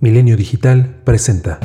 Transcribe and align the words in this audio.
Milenio 0.00 0.36
Digital 0.36 0.94
presenta. 1.02 1.58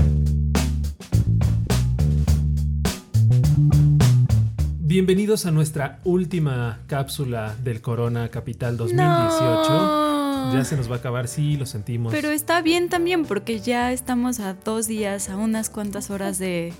Bienvenidos 4.79 5.46
a 5.46 5.52
nuestra 5.52 5.99
última 6.04 6.79
cápsula 6.88 7.55
del 7.63 7.81
Corona 7.81 8.29
Capital 8.29 8.75
2018. 8.75 10.51
Ya 10.51 10.63
se 10.65 10.75
nos 10.75 10.89
va 10.89 10.96
a 10.96 10.97
acabar, 10.97 11.27
sí, 11.27 11.57
lo 11.57 11.67
sentimos. 11.67 12.11
Pero 12.11 12.31
está 12.31 12.63
bien 12.63 12.89
también 12.89 13.25
porque 13.25 13.59
ya 13.59 13.91
estamos 13.91 14.40
a 14.40 14.56
dos 14.56 14.88
días, 14.88 15.29
a 15.29 15.38
unas 15.38 15.70
cuantas 15.70 16.10
horas 16.10 16.40
de, 16.40 16.74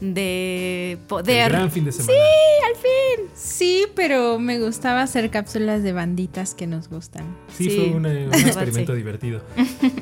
de 0.00 0.98
poder. 1.08 1.52
gran 1.52 1.70
fin 1.70 1.84
de 1.84 1.92
semana. 1.92 2.12
Sí, 2.12 2.66
al 2.68 2.76
fin. 2.76 3.30
Sí, 3.34 3.86
pero 3.94 4.38
me 4.38 4.58
gustaba 4.58 5.02
hacer 5.02 5.30
cápsulas 5.30 5.82
de 5.82 5.92
banditas 5.92 6.54
que 6.54 6.66
nos 6.66 6.88
gustan. 6.88 7.24
Sí, 7.56 7.70
fue 7.70 7.90
un 7.90 8.06
experimento 8.34 8.94
divertido. 8.94 9.42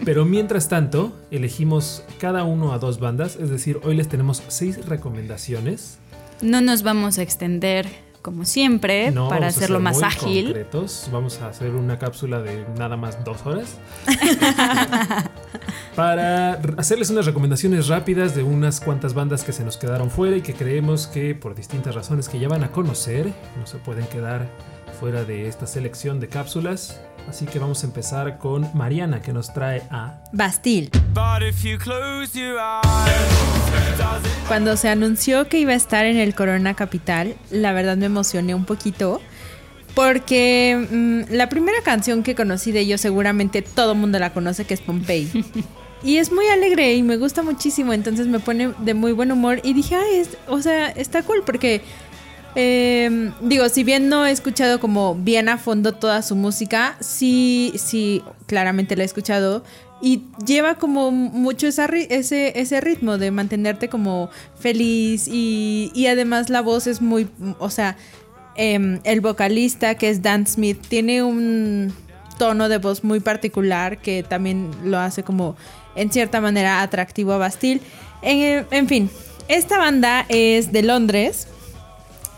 Pero 0.04 0.24
mientras 0.24 0.68
tanto, 0.68 1.12
elegimos 1.30 2.04
cada 2.18 2.44
uno 2.44 2.72
a 2.72 2.78
dos 2.78 2.98
bandas, 3.00 3.36
es 3.36 3.50
decir, 3.50 3.80
hoy 3.84 3.94
les 3.96 4.08
tenemos 4.08 4.42
seis 4.48 4.86
recomendaciones. 4.86 5.98
No 6.40 6.60
nos 6.60 6.82
vamos 6.82 7.18
a 7.18 7.22
extender 7.22 7.86
como 8.22 8.44
siempre, 8.44 9.12
para 9.12 9.48
hacerlo 9.48 9.80
más 9.80 10.02
ágil. 10.02 10.46
Concretos. 10.46 11.08
Vamos 11.12 11.40
a 11.42 11.48
hacer 11.48 11.74
una 11.74 11.98
cápsula 11.98 12.40
de 12.40 12.64
nada 12.78 12.96
más 12.96 13.22
dos 13.24 13.44
horas. 13.44 13.76
para 15.96 16.54
hacerles 16.78 17.10
unas 17.10 17.26
recomendaciones 17.26 17.88
rápidas 17.88 18.34
de 18.34 18.42
unas 18.42 18.80
cuantas 18.80 19.12
bandas 19.12 19.44
que 19.44 19.52
se 19.52 19.64
nos 19.64 19.76
quedaron 19.76 20.10
fuera 20.10 20.36
y 20.36 20.40
que 20.40 20.54
creemos 20.54 21.06
que 21.08 21.34
por 21.34 21.54
distintas 21.54 21.94
razones 21.94 22.28
que 22.28 22.38
ya 22.38 22.48
van 22.48 22.64
a 22.64 22.70
conocer, 22.70 23.32
no 23.58 23.66
se 23.66 23.78
pueden 23.78 24.06
quedar 24.06 24.48
fuera 24.98 25.24
de 25.24 25.48
esta 25.48 25.66
selección 25.66 26.20
de 26.20 26.28
cápsulas. 26.28 27.00
Así 27.28 27.46
que 27.46 27.58
vamos 27.58 27.82
a 27.82 27.86
empezar 27.86 28.38
con 28.38 28.68
Mariana 28.74 29.20
que 29.20 29.32
nos 29.32 29.52
trae 29.52 29.82
a 29.90 30.22
Bastille. 30.32 30.90
Cuando 34.48 34.76
se 34.76 34.88
anunció 34.88 35.48
que 35.48 35.58
iba 35.58 35.72
a 35.72 35.76
estar 35.76 36.04
en 36.04 36.16
el 36.16 36.34
Corona 36.34 36.74
Capital, 36.74 37.36
la 37.50 37.72
verdad 37.72 37.96
me 37.96 38.06
emocioné 38.06 38.54
un 38.54 38.64
poquito. 38.64 39.20
Porque 39.94 40.86
mm, 40.90 41.34
la 41.34 41.48
primera 41.48 41.82
canción 41.82 42.22
que 42.22 42.34
conocí 42.34 42.72
de 42.72 42.80
ellos 42.80 43.00
seguramente 43.00 43.62
todo 43.62 43.92
el 43.92 43.98
mundo 43.98 44.18
la 44.18 44.32
conoce, 44.32 44.64
que 44.64 44.74
es 44.74 44.80
Pompey. 44.80 45.28
y 46.02 46.16
es 46.16 46.32
muy 46.32 46.46
alegre 46.46 46.94
y 46.94 47.02
me 47.02 47.16
gusta 47.16 47.42
muchísimo, 47.42 47.92
entonces 47.92 48.26
me 48.26 48.40
pone 48.40 48.72
de 48.78 48.94
muy 48.94 49.12
buen 49.12 49.32
humor. 49.32 49.60
Y 49.62 49.74
dije, 49.74 49.96
ay, 49.96 50.22
o 50.48 50.60
sea, 50.60 50.88
está 50.88 51.22
cool 51.22 51.42
porque 51.44 51.82
eh, 52.54 53.32
digo, 53.40 53.68
si 53.68 53.84
bien 53.84 54.08
no 54.08 54.26
he 54.26 54.30
escuchado 54.30 54.80
como 54.80 55.14
bien 55.14 55.48
a 55.48 55.58
fondo 55.58 55.92
toda 55.92 56.22
su 56.22 56.36
música, 56.36 56.96
sí, 57.00 57.72
sí, 57.76 58.22
claramente 58.46 58.96
la 58.96 59.02
he 59.02 59.06
escuchado. 59.06 59.64
Y 60.02 60.24
lleva 60.44 60.74
como 60.74 61.12
mucho 61.12 61.68
ese, 61.68 62.60
ese 62.60 62.80
ritmo 62.80 63.18
de 63.18 63.30
mantenerte 63.30 63.88
como 63.88 64.30
feliz 64.58 65.28
y, 65.28 65.92
y 65.94 66.08
además 66.08 66.50
la 66.50 66.60
voz 66.60 66.88
es 66.88 67.00
muy, 67.00 67.28
o 67.60 67.70
sea, 67.70 67.96
em, 68.56 68.98
el 69.04 69.20
vocalista 69.20 69.94
que 69.94 70.10
es 70.10 70.20
Dan 70.20 70.48
Smith 70.48 70.80
tiene 70.88 71.22
un 71.22 71.94
tono 72.36 72.68
de 72.68 72.78
voz 72.78 73.04
muy 73.04 73.20
particular 73.20 73.98
que 73.98 74.24
también 74.24 74.72
lo 74.82 74.98
hace 74.98 75.22
como 75.22 75.54
en 75.94 76.10
cierta 76.10 76.40
manera 76.40 76.82
atractivo 76.82 77.32
a 77.34 77.38
Bastille. 77.38 77.80
En, 78.22 78.66
en 78.72 78.88
fin, 78.88 79.10
esta 79.46 79.78
banda 79.78 80.26
es 80.28 80.72
de 80.72 80.82
Londres 80.82 81.46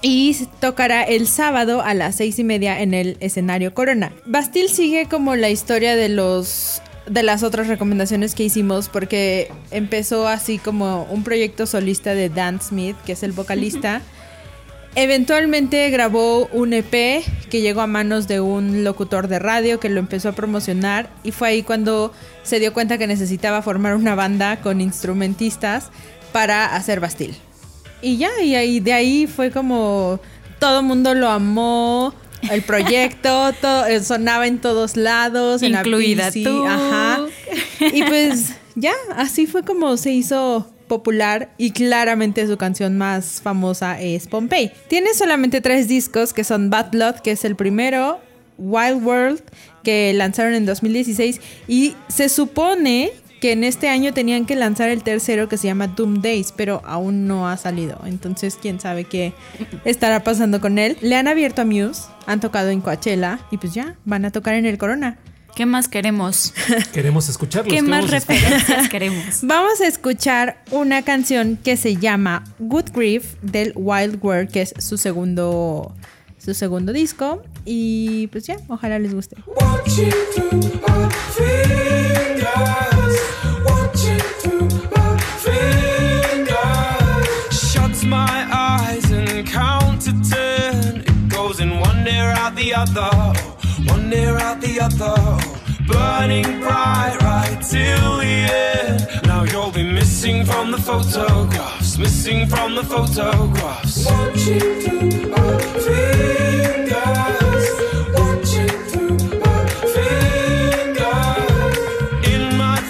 y 0.02 0.36
tocará 0.60 1.02
el 1.02 1.26
sábado 1.26 1.80
a 1.80 1.94
las 1.94 2.16
seis 2.16 2.38
y 2.38 2.44
media 2.44 2.82
en 2.82 2.92
el 2.92 3.16
escenario 3.20 3.72
Corona. 3.72 4.12
Bastille 4.26 4.68
sigue 4.68 5.08
como 5.08 5.34
la 5.34 5.48
historia 5.48 5.96
de 5.96 6.10
los 6.10 6.82
de 7.06 7.22
las 7.22 7.42
otras 7.42 7.68
recomendaciones 7.68 8.34
que 8.34 8.44
hicimos 8.44 8.88
porque 8.88 9.50
empezó 9.70 10.26
así 10.28 10.58
como 10.58 11.04
un 11.10 11.22
proyecto 11.22 11.66
solista 11.66 12.14
de 12.14 12.28
Dan 12.28 12.60
Smith, 12.60 12.96
que 13.04 13.12
es 13.12 13.22
el 13.22 13.32
vocalista. 13.32 14.00
Eventualmente 14.96 15.90
grabó 15.90 16.46
un 16.46 16.72
EP 16.72 17.24
que 17.50 17.60
llegó 17.60 17.80
a 17.80 17.86
manos 17.88 18.28
de 18.28 18.40
un 18.40 18.84
locutor 18.84 19.26
de 19.26 19.40
radio 19.40 19.80
que 19.80 19.88
lo 19.88 19.98
empezó 19.98 20.28
a 20.28 20.32
promocionar 20.32 21.10
y 21.24 21.32
fue 21.32 21.48
ahí 21.48 21.62
cuando 21.64 22.12
se 22.44 22.60
dio 22.60 22.72
cuenta 22.72 22.96
que 22.96 23.08
necesitaba 23.08 23.60
formar 23.60 23.96
una 23.96 24.14
banda 24.14 24.60
con 24.60 24.80
instrumentistas 24.80 25.90
para 26.32 26.76
hacer 26.76 27.00
Bastille. 27.00 27.34
Y 28.02 28.18
ya, 28.18 28.30
y 28.42 28.54
ahí, 28.54 28.80
de 28.80 28.92
ahí 28.92 29.26
fue 29.26 29.50
como 29.50 30.20
todo 30.60 30.80
el 30.80 30.86
mundo 30.86 31.14
lo 31.14 31.28
amó. 31.28 32.14
El 32.50 32.62
proyecto 32.62 33.52
todo, 33.60 33.86
eh, 33.86 34.02
sonaba 34.02 34.46
en 34.46 34.58
todos 34.58 34.96
lados, 34.96 35.62
incluida 35.62 36.28
en 36.28 36.44
la 36.44 36.50
tú. 36.50 36.66
Ajá. 36.66 37.26
Y 37.80 38.02
pues 38.04 38.54
ya, 38.74 38.92
así 39.16 39.46
fue 39.46 39.62
como 39.62 39.96
se 39.96 40.12
hizo 40.12 40.70
popular 40.86 41.52
y 41.58 41.70
claramente 41.70 42.46
su 42.46 42.56
canción 42.56 42.98
más 42.98 43.40
famosa 43.40 44.00
es 44.00 44.26
Pompey. 44.26 44.72
Tiene 44.88 45.14
solamente 45.14 45.60
tres 45.60 45.88
discos 45.88 46.32
que 46.32 46.44
son 46.44 46.70
Bad 46.70 46.90
Blood, 46.92 47.14
que 47.16 47.32
es 47.32 47.44
el 47.44 47.56
primero, 47.56 48.20
Wild 48.58 49.04
World, 49.04 49.42
que 49.82 50.12
lanzaron 50.14 50.54
en 50.54 50.66
2016 50.66 51.40
y 51.68 51.94
se 52.08 52.28
supone 52.28 53.12
que 53.44 53.52
en 53.52 53.62
este 53.62 53.90
año 53.90 54.14
tenían 54.14 54.46
que 54.46 54.56
lanzar 54.56 54.88
el 54.88 55.02
tercero 55.02 55.50
que 55.50 55.58
se 55.58 55.66
llama 55.66 55.88
Doom 55.88 56.22
Days, 56.22 56.50
pero 56.56 56.80
aún 56.82 57.26
no 57.26 57.46
ha 57.46 57.58
salido. 57.58 58.00
Entonces, 58.06 58.56
quién 58.58 58.80
sabe 58.80 59.04
qué 59.04 59.34
estará 59.84 60.24
pasando 60.24 60.62
con 60.62 60.78
él. 60.78 60.96
Le 61.02 61.14
han 61.14 61.28
abierto 61.28 61.60
a 61.60 61.66
Muse, 61.66 62.04
han 62.24 62.40
tocado 62.40 62.70
en 62.70 62.80
Coachella 62.80 63.40
y 63.50 63.58
pues 63.58 63.74
ya, 63.74 63.96
van 64.06 64.24
a 64.24 64.30
tocar 64.30 64.54
en 64.54 64.64
el 64.64 64.78
Corona. 64.78 65.18
¿Qué 65.54 65.66
más 65.66 65.88
queremos? 65.88 66.54
Queremos 66.94 67.28
escucharlos. 67.28 67.70
¿Qué 67.70 67.82
más 67.82 68.10
referencias 68.10 68.88
queremos? 68.88 69.40
Vamos 69.42 69.78
a 69.82 69.88
escuchar 69.88 70.62
una 70.70 71.02
canción 71.02 71.58
que 71.62 71.76
se 71.76 71.96
llama 71.96 72.44
Good 72.58 72.92
Grief 72.94 73.34
del 73.42 73.74
Wild 73.76 74.24
World, 74.24 74.50
que 74.52 74.62
es 74.62 74.72
su 74.78 74.96
segundo 74.96 75.94
su 76.38 76.54
segundo 76.54 76.94
disco 76.94 77.42
y 77.66 78.26
pues 78.28 78.46
ya, 78.46 78.56
ojalá 78.68 78.98
les 78.98 79.14
guste. 79.14 79.36
The 92.74 92.80
other, 92.80 93.32
one 93.92 94.12
ear 94.12 94.36
out 94.36 94.60
the 94.60 94.80
other, 94.80 95.14
burning 95.86 96.60
bright 96.60 97.16
right 97.20 97.62
till 97.62 98.16
the 98.18 98.24
end. 98.24 99.06
Now 99.26 99.44
you'll 99.44 99.70
be 99.70 99.84
missing 99.84 100.44
from 100.44 100.72
the 100.72 100.78
photographs, 100.78 101.98
missing 101.98 102.48
from 102.48 102.74
the 102.74 102.82
photographs. 102.82 104.06
Watching 104.06 104.80
Fo, 105.30 105.58
fingers 105.84 107.66
Watching 108.14 108.78
through 108.90 109.18
In 112.32 112.56
my 112.58 112.80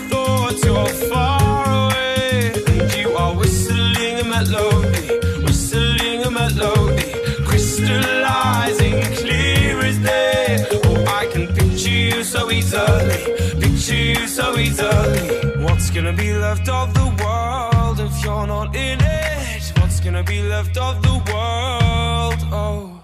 fingers. 12.63 14.31
so 14.35 14.59
easily. 14.59 15.63
What's 15.63 15.91
gonna 15.91 16.13
be 16.13 16.33
left 16.35 16.69
of 16.69 16.93
the 16.95 17.07
world 17.23 18.01
if 18.01 18.25
you're 18.25 18.47
not 18.47 18.75
in 18.75 18.99
it? 19.01 19.73
What's 19.79 20.01
gonna 20.01 20.23
be 20.23 20.43
left 20.43 20.77
of 20.77 21.03
the 21.03 21.15
world? 21.33 22.41
Oh. 22.53 23.01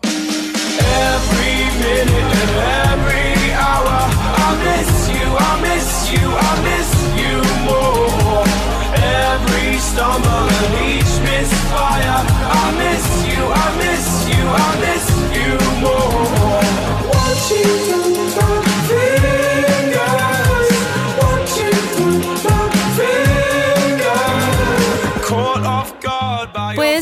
Every 1.12 1.58
minute 1.84 2.30
and 2.42 2.54
every 2.88 3.52
hour, 3.52 3.98
I 4.46 4.50
miss 4.66 4.92
you, 5.14 5.26
I 5.48 5.52
miss 5.68 5.88
you, 6.12 6.26
I 6.48 6.52
miss 6.68 6.90
you 7.20 7.36
more. 7.68 8.44
Every 9.30 9.78
stumble 9.78 10.46
and 10.58 10.74
each 10.90 11.14
misfire, 11.28 12.20
I 12.60 12.66
miss 12.82 13.06
you, 13.30 13.40
I 13.64 13.68
miss 13.84 14.06
you, 14.30 14.42
I 14.66 14.70
miss 14.84 15.06
you 15.38 15.50
more. 15.84 16.60
Watching 17.12 17.80
you 17.88 18.09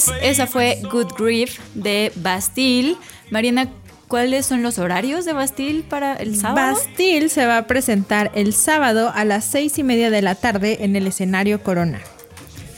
Pues 0.08 0.20
esa 0.22 0.46
fue 0.46 0.80
Good 0.90 1.12
Grief 1.18 1.58
de 1.74 2.12
Bastille. 2.16 2.96
Mariana, 3.30 3.68
¿cuáles 4.08 4.46
son 4.46 4.62
los 4.62 4.78
horarios 4.78 5.24
de 5.24 5.32
Bastille 5.32 5.82
para 5.82 6.14
el 6.14 6.36
sábado? 6.36 6.74
Bastille 6.74 7.28
se 7.28 7.46
va 7.46 7.58
a 7.58 7.66
presentar 7.66 8.30
el 8.34 8.54
sábado 8.54 9.12
a 9.14 9.24
las 9.24 9.44
seis 9.44 9.78
y 9.78 9.82
media 9.82 10.10
de 10.10 10.22
la 10.22 10.34
tarde 10.34 10.78
en 10.80 10.96
el 10.96 11.06
escenario 11.06 11.62
Corona. 11.62 12.00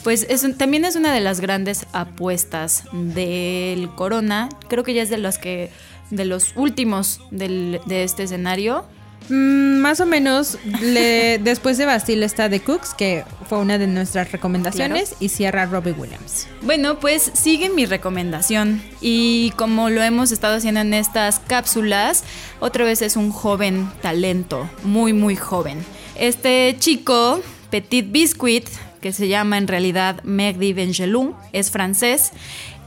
Pues 0.03 0.27
también 0.57 0.85
es 0.85 0.97
una 0.97 1.13
de 1.13 1.21
las 1.21 1.41
grandes 1.41 1.87
apuestas 1.93 2.85
del 2.93 3.91
Corona. 3.95 4.49
Creo 4.69 4.83
que 4.83 4.95
ya 4.95 5.03
es 5.03 5.11
de 5.11 5.19
los 5.19 5.39
que 5.39 5.71
de 6.11 6.25
los 6.25 6.53
últimos 6.57 7.21
de 7.31 7.81
este 7.89 8.25
escenario. 8.25 8.85
Mm, 9.29 9.79
más 9.79 10.01
o 10.01 10.07
menos, 10.07 10.59
le- 10.81 11.39
después 11.43 11.79
de 11.79 11.87
Bastille 11.87 12.25
está 12.25 12.49
The 12.51 12.61
Cooks, 12.61 12.95
que 12.95 13.25
fue 13.49 13.59
una 13.59 13.79
de 13.79 13.87
nuestras 13.87 14.33
recomendaciones, 14.33 15.15
y 15.21 15.29
cierra 15.29 15.67
Robbie 15.67 15.93
Williams. 15.93 16.47
Bueno, 16.63 16.99
pues 17.01 17.31
sigue 17.35 17.69
mi 17.71 17.87
recomendación 17.87 18.83
y 19.01 19.53
como 19.57 19.91
lo 19.91 20.03
hemos 20.03 20.33
estado 20.33 20.57
haciendo 20.57 20.81
en 20.81 20.95
estas 20.95 21.39
cápsulas, 21.41 22.25
otra 22.61 22.85
vez 22.85 23.03
es 23.03 23.17
un 23.17 23.31
joven 23.31 23.89
talento, 24.03 24.69
muy 24.85 25.13
muy 25.13 25.37
joven. 25.37 25.79
Este 26.17 26.77
chico, 26.79 27.41
Petit 27.71 28.11
Biscuit, 28.11 28.69
que 29.01 29.13
se 29.13 29.29
llama 29.29 29.59
en 29.59 29.67
realidad 29.69 30.23
Megdi 30.25 30.73
Benjelou, 30.73 31.35
es 31.53 31.71
francés 31.71 32.33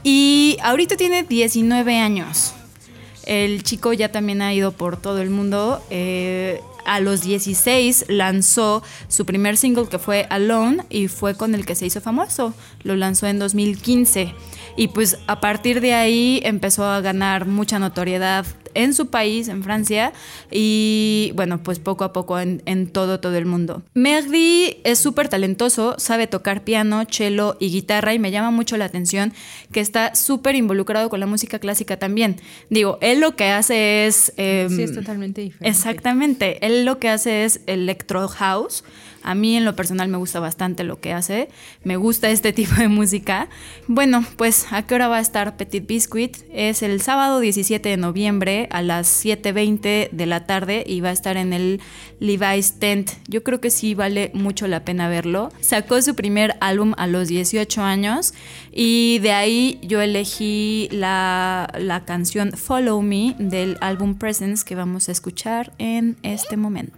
y 0.02 0.56
ahorita 0.62 0.96
tiene 0.96 1.22
19 1.24 1.98
años. 1.98 2.54
El 3.26 3.62
chico 3.62 3.92
ya 3.92 4.10
también 4.10 4.42
ha 4.42 4.52
ido 4.52 4.72
por 4.72 4.96
todo 4.96 5.20
el 5.20 5.30
mundo. 5.30 5.82
eh, 5.90 6.60
a 6.84 7.00
los 7.00 7.22
16 7.22 8.06
lanzó 8.08 8.82
su 9.08 9.24
primer 9.24 9.56
single 9.56 9.88
que 9.88 9.98
fue 9.98 10.26
Alone 10.30 10.84
y 10.90 11.08
fue 11.08 11.34
con 11.34 11.54
el 11.54 11.64
que 11.66 11.74
se 11.74 11.86
hizo 11.86 12.00
famoso. 12.00 12.54
Lo 12.82 12.94
lanzó 12.94 13.26
en 13.26 13.38
2015. 13.38 14.34
Y 14.76 14.88
pues 14.88 15.18
a 15.26 15.40
partir 15.40 15.80
de 15.80 15.94
ahí 15.94 16.40
empezó 16.44 16.84
a 16.84 17.00
ganar 17.00 17.46
mucha 17.46 17.78
notoriedad 17.78 18.44
en 18.74 18.94
su 18.94 19.06
país, 19.06 19.48
en 19.48 19.62
Francia, 19.62 20.12
y 20.50 21.32
bueno, 21.34 21.62
pues 21.62 21.78
poco 21.78 22.04
a 22.04 22.12
poco 22.12 22.38
en, 22.38 22.62
en 22.66 22.86
todo, 22.88 23.20
todo 23.20 23.36
el 23.36 23.46
mundo. 23.46 23.82
Merdi 23.94 24.78
es 24.84 24.98
súper 24.98 25.28
talentoso, 25.28 25.94
sabe 25.98 26.26
tocar 26.26 26.64
piano, 26.64 27.04
cello 27.10 27.56
y 27.60 27.70
guitarra 27.70 28.14
y 28.14 28.18
me 28.18 28.30
llama 28.30 28.50
mucho 28.50 28.76
la 28.76 28.84
atención 28.84 29.32
que 29.72 29.80
está 29.80 30.14
súper 30.14 30.54
involucrado 30.54 31.08
con 31.08 31.20
la 31.20 31.26
música 31.26 31.58
clásica 31.58 31.98
también. 31.98 32.36
Digo, 32.70 32.98
él 33.00 33.20
lo 33.20 33.36
que 33.36 33.46
hace 33.48 34.06
es... 34.06 34.32
em, 34.36 34.68
Sí, 34.74 34.82
es 34.82 34.94
totalmente 34.94 35.40
diferente. 35.40 35.68
Exactamente, 35.68 36.64
él 36.66 36.84
lo 36.84 36.98
que 36.98 37.08
hace 37.08 37.44
es 37.44 37.60
electro 37.66 38.26
house. 38.28 38.84
A 39.24 39.34
mí 39.34 39.56
en 39.56 39.64
lo 39.64 39.74
personal 39.74 40.08
me 40.08 40.18
gusta 40.18 40.38
bastante 40.38 40.84
lo 40.84 41.00
que 41.00 41.12
hace, 41.12 41.48
me 41.82 41.96
gusta 41.96 42.30
este 42.30 42.52
tipo 42.52 42.74
de 42.76 42.88
música. 42.88 43.48
Bueno, 43.88 44.24
pues 44.36 44.66
¿a 44.70 44.86
qué 44.86 44.94
hora 44.94 45.08
va 45.08 45.16
a 45.16 45.20
estar 45.20 45.56
Petit 45.56 45.86
Biscuit? 45.86 46.36
Es 46.52 46.82
el 46.82 47.00
sábado 47.00 47.40
17 47.40 47.88
de 47.88 47.96
noviembre 47.96 48.68
a 48.70 48.82
las 48.82 49.24
7.20 49.24 50.10
de 50.10 50.26
la 50.26 50.46
tarde 50.46 50.84
y 50.86 51.00
va 51.00 51.08
a 51.08 51.12
estar 51.12 51.36
en 51.36 51.52
el 51.52 51.80
Levi's 52.20 52.78
Tent. 52.78 53.10
Yo 53.26 53.42
creo 53.42 53.60
que 53.60 53.70
sí 53.70 53.94
vale 53.94 54.30
mucho 54.34 54.66
la 54.66 54.84
pena 54.84 55.08
verlo. 55.08 55.50
Sacó 55.60 56.00
su 56.02 56.14
primer 56.14 56.56
álbum 56.60 56.92
a 56.96 57.06
los 57.06 57.28
18 57.28 57.82
años 57.82 58.34
y 58.72 59.18
de 59.20 59.32
ahí 59.32 59.80
yo 59.82 60.00
elegí 60.00 60.88
la, 60.90 61.72
la 61.78 62.04
canción 62.04 62.52
Follow 62.52 63.00
Me 63.02 63.34
del 63.38 63.78
álbum 63.80 64.16
Presence 64.16 64.64
que 64.64 64.74
vamos 64.74 65.08
a 65.08 65.12
escuchar 65.12 65.72
en 65.78 66.16
este 66.22 66.56
momento. 66.56 66.94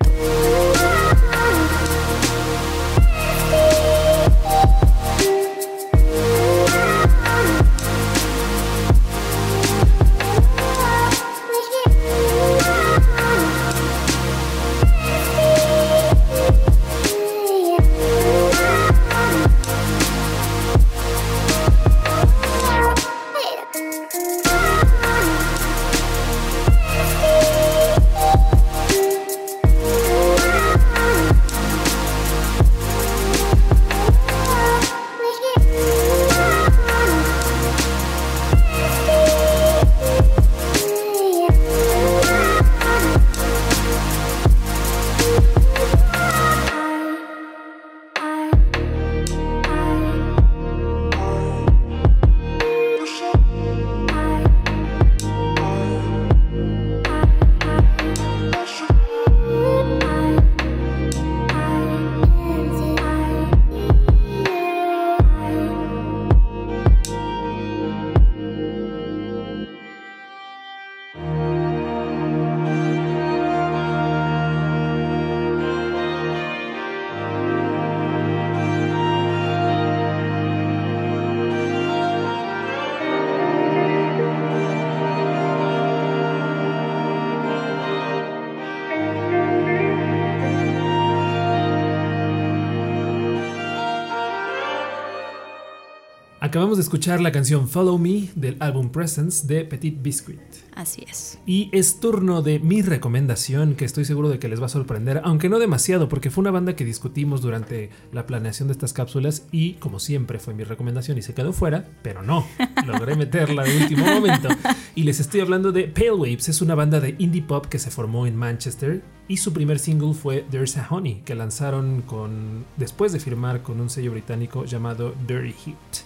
Acabamos 96.57 96.79
de 96.79 96.85
escuchar 96.85 97.21
la 97.21 97.33
canción 97.33 97.69
Follow 97.69 97.99
Me 97.99 98.31
del 98.35 98.57
álbum 98.61 98.89
Presence 98.89 99.47
de 99.47 99.67
Petit 99.67 100.01
Biscuit. 100.01 100.41
Así 100.75 101.05
es. 101.07 101.39
Y 101.45 101.69
es 101.71 102.01
turno 102.01 102.41
de 102.41 102.61
mi 102.61 102.81
recomendación, 102.81 103.75
que 103.75 103.85
estoy 103.85 104.07
seguro 104.07 104.31
de 104.31 104.39
que 104.39 104.49
les 104.49 104.59
va 104.59 104.65
a 104.65 104.71
sorprender, 104.71 105.21
aunque 105.23 105.51
no 105.51 105.59
demasiado, 105.59 106.09
porque 106.09 106.31
fue 106.31 106.41
una 106.41 106.51
banda 106.51 106.75
que 106.75 106.87
discutimos 106.87 107.43
durante 107.43 107.91
la 108.11 108.25
planeación 108.25 108.69
de 108.69 108.73
estas 108.73 108.95
cápsulas 108.95 109.45
y, 109.53 109.75
como 109.75 109.99
siempre, 109.99 110.39
fue 110.39 110.55
mi 110.55 110.65
recomendación 110.65 111.19
y 111.19 111.23
se 111.23 111.35
quedó 111.35 111.53
fuera, 111.53 111.91
pero 112.01 112.23
no, 112.23 112.47
logré 112.87 113.17
meterla 113.19 113.63
de 113.63 113.77
último 113.77 114.07
momento. 114.07 114.49
Y 114.95 115.03
les 115.03 115.21
estoy 115.21 115.41
hablando 115.41 115.73
de 115.73 115.89
Pale 115.89 116.13
Waves, 116.13 116.49
es 116.49 116.63
una 116.63 116.75
banda 116.75 117.01
de 117.01 117.17
indie 117.19 117.43
pop 117.43 117.67
que 117.67 117.79
se 117.79 117.91
formó 117.91 118.27
en 118.27 118.35
Manchester 118.35 119.03
y 119.29 119.37
su 119.37 119.53
primer 119.53 119.79
single 119.79 120.15
fue 120.15 120.47
There's 120.51 120.79
a 120.79 120.87
Honey, 120.89 121.21
que 121.23 121.35
lanzaron 121.35 122.01
con, 122.01 122.65
después 122.79 123.13
de 123.13 123.21
firmar 123.21 123.61
con 123.61 123.79
un 123.79 123.91
sello 123.91 124.13
británico 124.13 124.65
llamado 124.65 125.15
Dirty 125.27 125.53
Hit. 125.53 126.06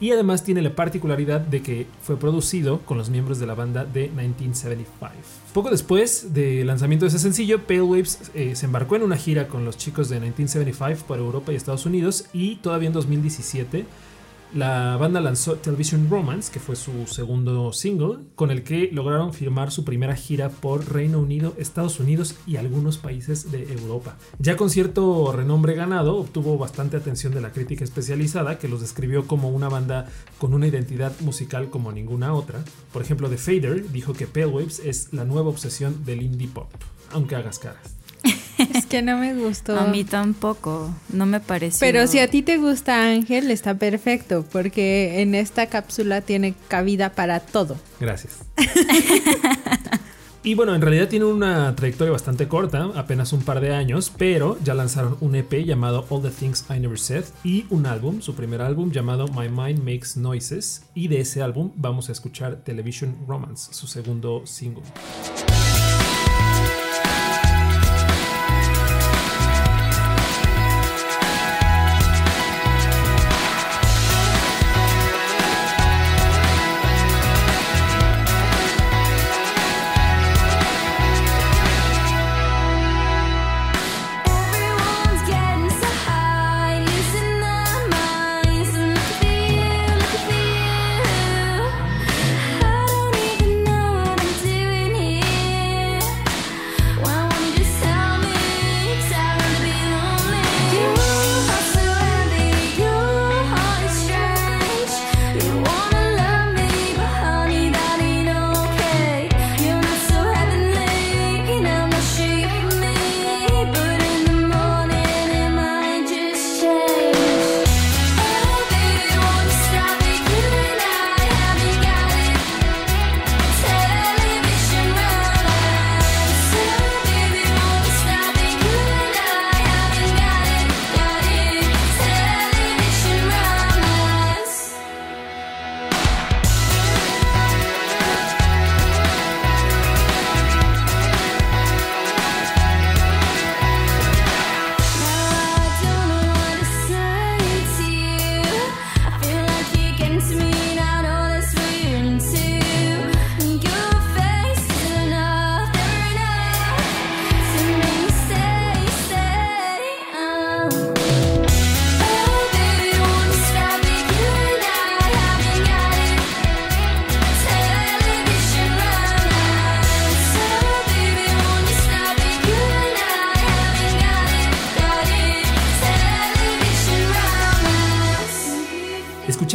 Y 0.00 0.10
además 0.10 0.44
tiene 0.44 0.60
la 0.60 0.74
particularidad 0.74 1.40
de 1.40 1.62
que 1.62 1.86
fue 2.02 2.18
producido 2.18 2.80
con 2.80 2.98
los 2.98 3.08
miembros 3.08 3.38
de 3.38 3.46
la 3.46 3.54
banda 3.54 3.84
de 3.84 4.08
1975. 4.08 5.12
Poco 5.54 5.70
después 5.70 6.34
del 6.34 6.66
lanzamiento 6.66 7.06
de 7.06 7.08
ese 7.08 7.18
sencillo, 7.18 7.62
Pale 7.62 7.82
Waves 7.82 8.30
eh, 8.34 8.54
se 8.54 8.66
embarcó 8.66 8.96
en 8.96 9.02
una 9.02 9.16
gira 9.16 9.48
con 9.48 9.64
los 9.64 9.78
chicos 9.78 10.08
de 10.08 10.20
1975 10.20 11.06
por 11.06 11.18
Europa 11.18 11.52
y 11.52 11.56
Estados 11.56 11.86
Unidos 11.86 12.26
y 12.34 12.56
todavía 12.56 12.88
en 12.88 12.92
2017 12.92 13.86
la 14.54 14.96
banda 14.96 15.20
lanzó 15.20 15.56
Television 15.56 16.08
Romance, 16.08 16.52
que 16.52 16.60
fue 16.60 16.76
su 16.76 17.06
segundo 17.06 17.72
single, 17.72 18.18
con 18.34 18.50
el 18.50 18.62
que 18.62 18.90
lograron 18.92 19.32
firmar 19.32 19.70
su 19.70 19.84
primera 19.84 20.14
gira 20.16 20.48
por 20.48 20.92
Reino 20.92 21.18
Unido, 21.18 21.54
Estados 21.58 22.00
Unidos 22.00 22.36
y 22.46 22.56
algunos 22.56 22.98
países 22.98 23.50
de 23.50 23.72
Europa. 23.72 24.16
Ya 24.38 24.56
con 24.56 24.70
cierto 24.70 25.32
renombre 25.32 25.74
ganado, 25.74 26.16
obtuvo 26.16 26.58
bastante 26.58 26.96
atención 26.96 27.34
de 27.34 27.40
la 27.40 27.52
crítica 27.52 27.84
especializada, 27.84 28.58
que 28.58 28.68
los 28.68 28.80
describió 28.80 29.26
como 29.26 29.50
una 29.50 29.68
banda 29.68 30.06
con 30.38 30.54
una 30.54 30.66
identidad 30.66 31.12
musical 31.20 31.70
como 31.70 31.92
ninguna 31.92 32.34
otra. 32.34 32.64
Por 32.92 33.02
ejemplo, 33.02 33.28
The 33.28 33.38
Fader 33.38 33.90
dijo 33.90 34.12
que 34.12 34.26
Pale 34.26 34.46
Waves 34.46 34.80
es 34.84 35.12
la 35.12 35.24
nueva 35.24 35.50
obsesión 35.50 36.04
del 36.04 36.22
indie 36.22 36.48
pop, 36.48 36.70
aunque 37.12 37.36
hagas 37.36 37.58
caras. 37.58 37.95
Es 38.58 38.86
que 38.86 39.02
no 39.02 39.18
me 39.18 39.34
gustó. 39.34 39.78
A 39.78 39.86
mí 39.86 40.04
tampoco, 40.04 40.94
no 41.12 41.26
me 41.26 41.40
pareció. 41.40 41.80
Pero 41.80 42.06
si 42.06 42.18
a 42.18 42.28
ti 42.28 42.42
te 42.42 42.56
gusta 42.56 43.04
Ángel, 43.04 43.50
está 43.50 43.74
perfecto, 43.74 44.44
porque 44.50 45.20
en 45.20 45.34
esta 45.34 45.66
cápsula 45.66 46.20
tiene 46.20 46.54
cabida 46.68 47.12
para 47.12 47.40
todo. 47.40 47.76
Gracias. 48.00 48.38
Y 50.46 50.54
bueno, 50.54 50.76
en 50.76 50.80
realidad 50.80 51.08
tiene 51.08 51.24
una 51.24 51.74
trayectoria 51.74 52.12
bastante 52.12 52.46
corta, 52.46 52.88
apenas 52.94 53.32
un 53.32 53.42
par 53.42 53.60
de 53.60 53.74
años, 53.74 54.12
pero 54.16 54.56
ya 54.62 54.74
lanzaron 54.74 55.16
un 55.20 55.34
EP 55.34 55.52
llamado 55.64 56.06
All 56.08 56.22
the 56.22 56.30
Things 56.30 56.64
I 56.70 56.78
Never 56.78 57.00
Said 57.00 57.24
y 57.42 57.66
un 57.68 57.84
álbum, 57.84 58.20
su 58.20 58.36
primer 58.36 58.62
álbum 58.62 58.92
llamado 58.92 59.26
My 59.26 59.48
Mind 59.48 59.80
Makes 59.80 60.10
Noises. 60.14 60.84
Y 60.94 61.08
de 61.08 61.22
ese 61.22 61.42
álbum 61.42 61.72
vamos 61.74 62.10
a 62.10 62.12
escuchar 62.12 62.62
Television 62.62 63.16
Romance, 63.26 63.74
su 63.74 63.88
segundo 63.88 64.42
single. 64.46 64.84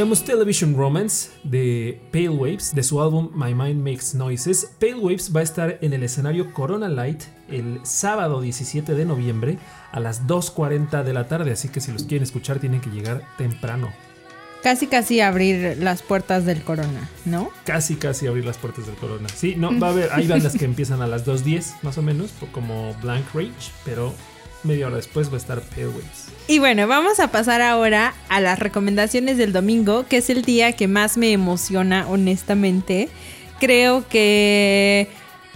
Escuchamos 0.01 0.25
Television 0.25 0.75
Romance 0.75 1.29
de 1.43 2.01
Pale 2.11 2.29
Waves 2.29 2.73
de 2.73 2.81
su 2.81 2.99
álbum 2.99 3.29
My 3.35 3.53
Mind 3.53 3.87
Makes 3.87 4.17
Noises. 4.17 4.71
Pale 4.79 4.95
Waves 4.95 5.31
va 5.31 5.41
a 5.41 5.43
estar 5.43 5.77
en 5.79 5.93
el 5.93 6.01
escenario 6.01 6.51
Corona 6.53 6.89
Light 6.89 7.21
el 7.51 7.79
sábado 7.83 8.41
17 8.41 8.95
de 8.95 9.05
noviembre 9.05 9.59
a 9.91 9.99
las 9.99 10.25
2.40 10.25 11.03
de 11.03 11.13
la 11.13 11.27
tarde, 11.27 11.51
así 11.51 11.69
que 11.69 11.81
si 11.81 11.91
los 11.91 12.05
quieren 12.05 12.23
escuchar 12.23 12.57
tienen 12.57 12.81
que 12.81 12.89
llegar 12.89 13.21
temprano. 13.37 13.93
Casi, 14.63 14.87
casi 14.87 15.21
abrir 15.21 15.77
las 15.77 16.01
puertas 16.01 16.45
del 16.45 16.63
Corona, 16.63 17.07
¿no? 17.25 17.51
Casi, 17.63 17.95
casi 17.95 18.25
abrir 18.25 18.43
las 18.43 18.57
puertas 18.57 18.87
del 18.87 18.95
Corona. 18.95 19.29
Sí, 19.29 19.53
no, 19.55 19.79
va 19.79 19.89
a 19.89 19.91
haber, 19.91 20.09
hay 20.13 20.27
bandas 20.27 20.57
que 20.57 20.65
empiezan 20.65 21.03
a 21.03 21.07
las 21.07 21.27
2.10 21.27 21.75
más 21.83 21.99
o 21.99 22.01
menos, 22.01 22.31
como 22.51 22.95
Blank 23.03 23.35
Rage, 23.35 23.71
pero 23.85 24.15
media 24.63 24.87
hora 24.87 24.97
después 24.97 25.29
va 25.29 25.35
a 25.35 25.37
estar 25.37 25.61
Pale. 25.61 25.91
Y 26.47 26.59
bueno, 26.59 26.87
vamos 26.87 27.19
a 27.19 27.29
pasar 27.29 27.61
ahora 27.61 28.13
a 28.29 28.41
las 28.41 28.59
recomendaciones 28.59 29.37
del 29.37 29.53
domingo, 29.53 30.05
que 30.07 30.17
es 30.17 30.29
el 30.29 30.43
día 30.43 30.73
que 30.73 30.87
más 30.87 31.17
me 31.17 31.31
emociona, 31.31 32.07
honestamente. 32.07 33.09
Creo 33.59 34.07
que 34.07 35.07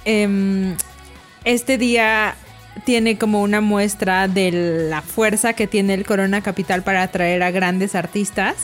em, 0.06 0.76
este 1.44 1.78
día 1.78 2.36
tiene 2.86 3.18
como 3.18 3.42
una 3.42 3.62
muestra 3.62 4.28
de 4.28 4.52
la 4.90 5.02
fuerza 5.02 5.54
que 5.54 5.68
tiene 5.68 5.94
el 5.94 6.06
Corona 6.06 6.42
Capital 6.42 6.84
para 6.84 7.04
atraer 7.04 7.44
a 7.44 7.52
grandes 7.52 7.96
artistas. 7.96 8.56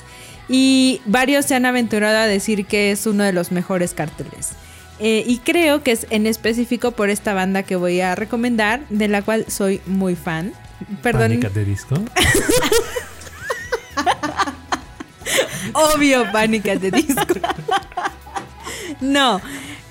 Y 0.50 1.01
varios 1.05 1.45
se 1.45 1.55
han 1.55 1.65
aventurado 1.65 2.17
a 2.17 2.27
decir 2.27 2.65
que 2.65 2.91
es 2.91 3.05
uno 3.05 3.24
de 3.24 3.33
los 3.33 3.51
mejores 3.51 3.93
carteles. 3.93 4.51
Eh, 5.03 5.24
y 5.25 5.39
creo 5.39 5.81
que 5.81 5.91
es 5.91 6.05
en 6.12 6.27
específico 6.27 6.91
por 6.91 7.10
esta 7.10 7.34
banda 7.34 7.63
que 7.63 7.75
voy 7.75 8.01
a 8.01 8.13
recomendar, 8.13 8.81
de 8.89 9.08
la 9.08 9.24
cual 9.24 9.46
soy 9.48 9.81
muy 9.88 10.15
fan. 10.15 10.53
Perdón. 11.01 11.29
Pánica 11.29 11.50
de 11.50 11.65
disco. 11.65 11.96
Obvio, 15.74 16.31
pánica 16.31 16.75
de 16.75 16.91
disco. 16.91 17.34
no, 19.01 19.41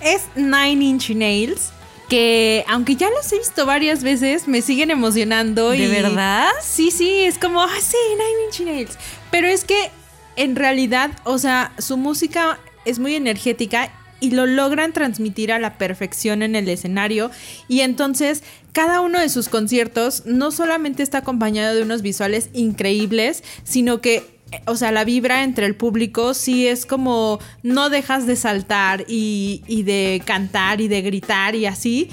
es 0.01 0.29
Nine 0.37 0.85
Inch 0.85 1.11
Nails. 1.11 1.73
Que 2.09 2.65
aunque 2.69 2.95
ya 2.95 3.09
los 3.11 3.33
he 3.33 3.39
visto 3.39 3.67
varias 3.67 4.05
veces, 4.05 4.47
me 4.47 4.63
siguen 4.63 4.93
emocionando. 4.93 5.71
¿De 5.71 5.89
verdad? 5.89 6.49
Sí, 6.63 6.93
sí, 6.93 7.21
es 7.21 7.37
como, 7.37 7.63
ah, 7.63 7.69
sí, 7.81 7.97
Nine 8.11 8.47
Inch 8.47 8.61
Nails. 8.61 8.99
Pero 9.33 9.49
es 9.49 9.65
que 9.65 9.91
en 10.37 10.55
realidad, 10.55 11.11
o 11.25 11.39
sea, 11.39 11.73
su 11.79 11.97
música 11.97 12.61
es 12.85 13.01
muy 13.01 13.15
energética 13.17 13.91
y 14.21 14.31
lo 14.31 14.47
logran 14.47 14.93
transmitir 14.93 15.53
a 15.53 15.59
la 15.59 15.79
perfección 15.79 16.43
en 16.43 16.55
el 16.57 16.69
escenario. 16.69 17.31
Y 17.69 17.81
entonces 17.81 18.43
cada 18.73 19.01
uno 19.01 19.19
de 19.19 19.29
sus 19.29 19.49
conciertos 19.49 20.25
no 20.27 20.51
solamente 20.51 21.03
está 21.03 21.19
acompañado 21.19 21.75
de 21.75 21.83
unos 21.83 22.03
visuales 22.03 22.51
increíbles, 22.53 23.43
sino 23.65 24.01
que 24.01 24.41
o 24.67 24.77
sea, 24.77 24.91
la 24.93 25.05
vibra 25.05 25.45
entre 25.45 25.67
el 25.67 25.77
público 25.77 26.35
sí 26.35 26.67
es 26.67 26.87
como 26.87 27.39
no 27.63 27.91
dejas 27.91 28.27
de 28.27 28.37
saltar 28.37 29.05
y, 29.07 29.83
de 29.85 30.23
cantar 30.25 30.81
y 30.81 30.89
de 30.89 31.03
gritar 31.03 31.55
y 31.55 31.67
así, 31.67 32.09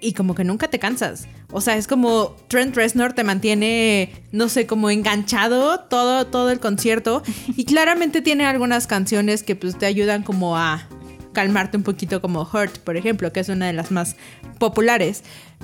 y 0.00 0.12
como 0.12 0.34
que 0.34 0.44
nunca 0.44 0.68
te 0.68 0.78
cansas. 0.78 1.26
O 1.50 1.60
sea, 1.60 1.76
es 1.76 1.86
como 1.86 2.36
Trent 2.48 2.74
Reznor 2.74 3.12
te 3.12 3.24
mantiene, 3.24 4.10
no 4.32 4.48
sé, 4.48 4.66
como 4.66 4.90
enganchado 4.90 5.80
todo, 5.80 6.26
todo 6.26 6.50
el 6.50 6.60
concierto. 6.60 7.22
Y 7.56 7.64
claramente 7.64 8.22
tiene 8.22 8.46
algunas 8.46 8.86
canciones 8.86 9.42
que 9.42 9.54
pues 9.54 9.76
te 9.76 9.86
ayudan 9.86 10.22
como 10.22 10.56
a 10.56 10.88
calmarte 11.32 11.76
un 11.76 11.82
poquito 11.82 12.20
como 12.20 12.42
Hurt, 12.42 12.78
por 12.78 12.96
ejemplo, 12.96 13.32
que 13.32 13.40
es 13.40 13.48
una 13.48 13.66
de 13.66 13.72
las 13.72 13.90
más 13.90 14.16
populares. 14.58 15.22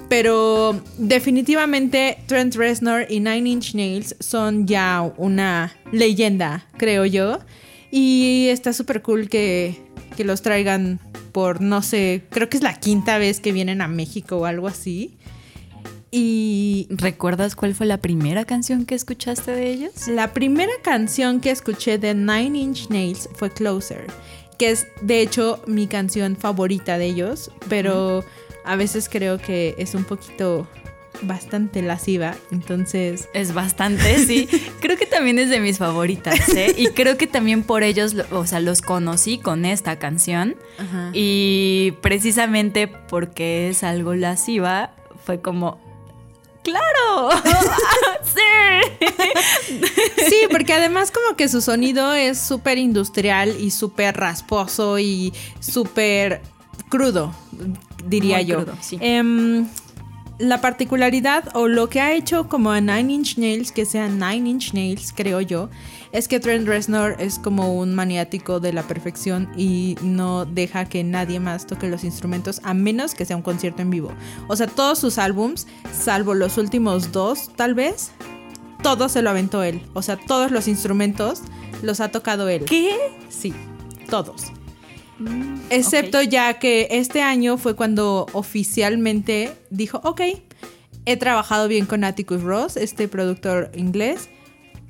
Pero 0.08 0.80
definitivamente 0.96 2.18
Trent 2.26 2.54
Reznor 2.54 3.06
y 3.08 3.20
Nine 3.20 3.48
Inch 3.48 3.75
Nails 3.75 4.16
son 4.20 4.66
ya 4.66 5.12
una 5.16 5.75
leyenda, 5.92 6.66
creo 6.76 7.04
yo. 7.04 7.40
Y 7.90 8.48
está 8.50 8.72
súper 8.72 9.02
cool 9.02 9.28
que, 9.28 9.80
que 10.16 10.25
los 10.25 10.42
traigan 10.42 11.00
por, 11.32 11.60
no 11.60 11.82
sé, 11.82 12.25
creo 12.30 12.48
que 12.48 12.56
es 12.56 12.62
la 12.62 12.78
quinta 12.78 13.18
vez 13.18 13.40
que 13.40 13.52
vienen 13.52 13.80
a 13.80 13.88
México 13.88 14.38
o 14.38 14.44
algo 14.44 14.68
así. 14.68 15.16
Y 16.10 16.87
¿recuerdas 16.90 17.54
cuál 17.54 17.75
fue 17.75 17.87
la 17.87 17.98
primera 17.98 18.44
canción 18.46 18.87
que 18.87 18.94
escuchaste 18.94 19.52
de 19.52 19.70
ellos? 19.70 20.08
La 20.08 20.32
primera 20.32 20.72
canción 20.82 21.40
que 21.40 21.50
escuché 21.50 21.98
de 21.98 22.14
Nine 22.14 22.58
Inch 22.58 22.88
Nails 22.88 23.28
fue 23.34 23.50
Closer 23.50 24.06
que 24.59 24.71
es 24.71 24.88
de 25.00 25.21
hecho 25.21 25.62
mi 25.67 25.87
canción 25.87 26.37
favorita 26.37 26.99
de 26.99 27.07
ellos, 27.07 27.50
pero 27.69 28.25
a 28.65 28.77
veces 28.77 29.09
creo 29.09 29.38
que 29.38 29.75
es 29.79 29.95
un 29.95 30.05
poquito 30.05 30.67
bastante 31.23 31.83
lasciva, 31.83 32.35
entonces... 32.50 33.29
Es 33.33 33.55
bastante, 33.55 34.19
sí. 34.19 34.49
creo 34.81 34.97
que 34.97 35.07
también 35.07 35.38
es 35.38 35.50
de 35.50 35.61
mis 35.61 35.79
favoritas, 35.79 36.49
¿eh? 36.50 36.75
Y 36.77 36.88
creo 36.88 37.17
que 37.17 37.27
también 37.27 37.62
por 37.62 37.83
ellos, 37.83 38.15
o 38.31 38.47
sea, 38.47 38.61
los 38.61 38.83
conocí 38.83 39.38
con 39.38 39.65
esta 39.65 39.99
canción. 39.99 40.57
Y 41.12 41.95
precisamente 42.03 42.88
porque 42.88 43.69
es 43.69 43.83
algo 43.83 44.15
lasciva, 44.15 44.93
fue 45.25 45.41
como, 45.41 45.81
¡Claro! 46.70 47.30
¡Sí! 48.22 49.08
Sí, 50.28 50.37
porque 50.50 50.72
además 50.75 51.10
como 51.10 51.37
que 51.37 51.48
su 51.48 51.60
sonido 51.60 52.12
es 52.14 52.38
súper 52.38 52.78
industrial 52.78 53.56
y 53.60 53.70
súper 53.70 54.16
rasposo 54.16 54.98
y 54.98 55.32
súper 55.60 56.42
crudo, 56.88 57.34
diría 58.04 58.42
yo. 58.42 58.64
Em, 59.00 59.66
la 60.38 60.61
particularidad 60.61 61.49
o 61.54 61.66
lo 61.66 61.88
que 61.88 62.00
ha 62.00 62.12
hecho 62.12 62.49
como 62.49 62.71
a 62.71 62.80
Nine 62.80 63.12
Inch 63.12 63.38
Nails, 63.38 63.73
que 63.73 63.85
sea 63.85 64.09
Nine 64.09 64.49
Inch 64.49 64.73
Nails, 64.73 65.12
creo 65.14 65.40
yo, 65.40 65.68
es 66.12 66.28
que 66.28 66.38
Trent 66.38 66.66
Reznor 66.66 67.16
es 67.18 67.38
como 67.38 67.75
un 67.75 67.95
maniático 67.95 68.61
de 68.61 68.73
la 68.73 68.85
perfección 68.85 69.50
y 69.57 69.97
no 70.02 70.45
deja 70.45 70.85
que 70.85 71.02
nadie 71.02 71.40
más 71.40 71.66
toque 71.66 71.88
los 71.88 72.04
instrumentos 72.04 72.61
a 72.62 72.73
menos 72.73 73.14
que 73.14 73.25
sea 73.25 73.37
un 73.37 73.42
concierto 73.42 73.83
en 73.83 73.90
vivo. 73.90 74.12
O 74.47 74.54
sea, 74.54 74.68
todos 74.68 74.99
sus 74.99 75.18
álbums, 75.18 75.66
salvo 75.92 76.35
los 76.35 76.57
últimos 76.57 77.11
dos, 77.11 77.50
tal 77.57 77.75
vez, 77.75 78.12
todo 78.83 79.09
se 79.09 79.23
lo 79.23 79.30
aventó 79.30 79.64
él. 79.64 79.83
O 79.95 80.02
sea, 80.02 80.16
todos 80.16 80.52
los 80.52 80.68
instrumentos 80.68 81.42
los 81.83 82.00
ha 82.00 82.11
tocado 82.11 82.49
él. 82.49 82.64
¿Qué? 82.64 82.97
Sí, 83.28 83.52
todos. 84.09 84.52
Mm, 85.18 85.58
Excepto 85.70 86.22
ya 86.22 86.58
que 86.58 86.88
este 86.90 87.22
año 87.22 87.58
fue 87.58 87.75
cuando 87.75 88.26
oficialmente 88.32 89.52
dijo, 89.70 90.00
ok, 90.04 90.20
he 91.06 91.16
trabajado 91.16 91.68
bien 91.68 91.87
con 91.87 92.04
Atticus 92.04 92.42
Ross, 92.42 92.76
este 92.76 93.08
productor 93.08 93.70
inglés, 93.75 94.28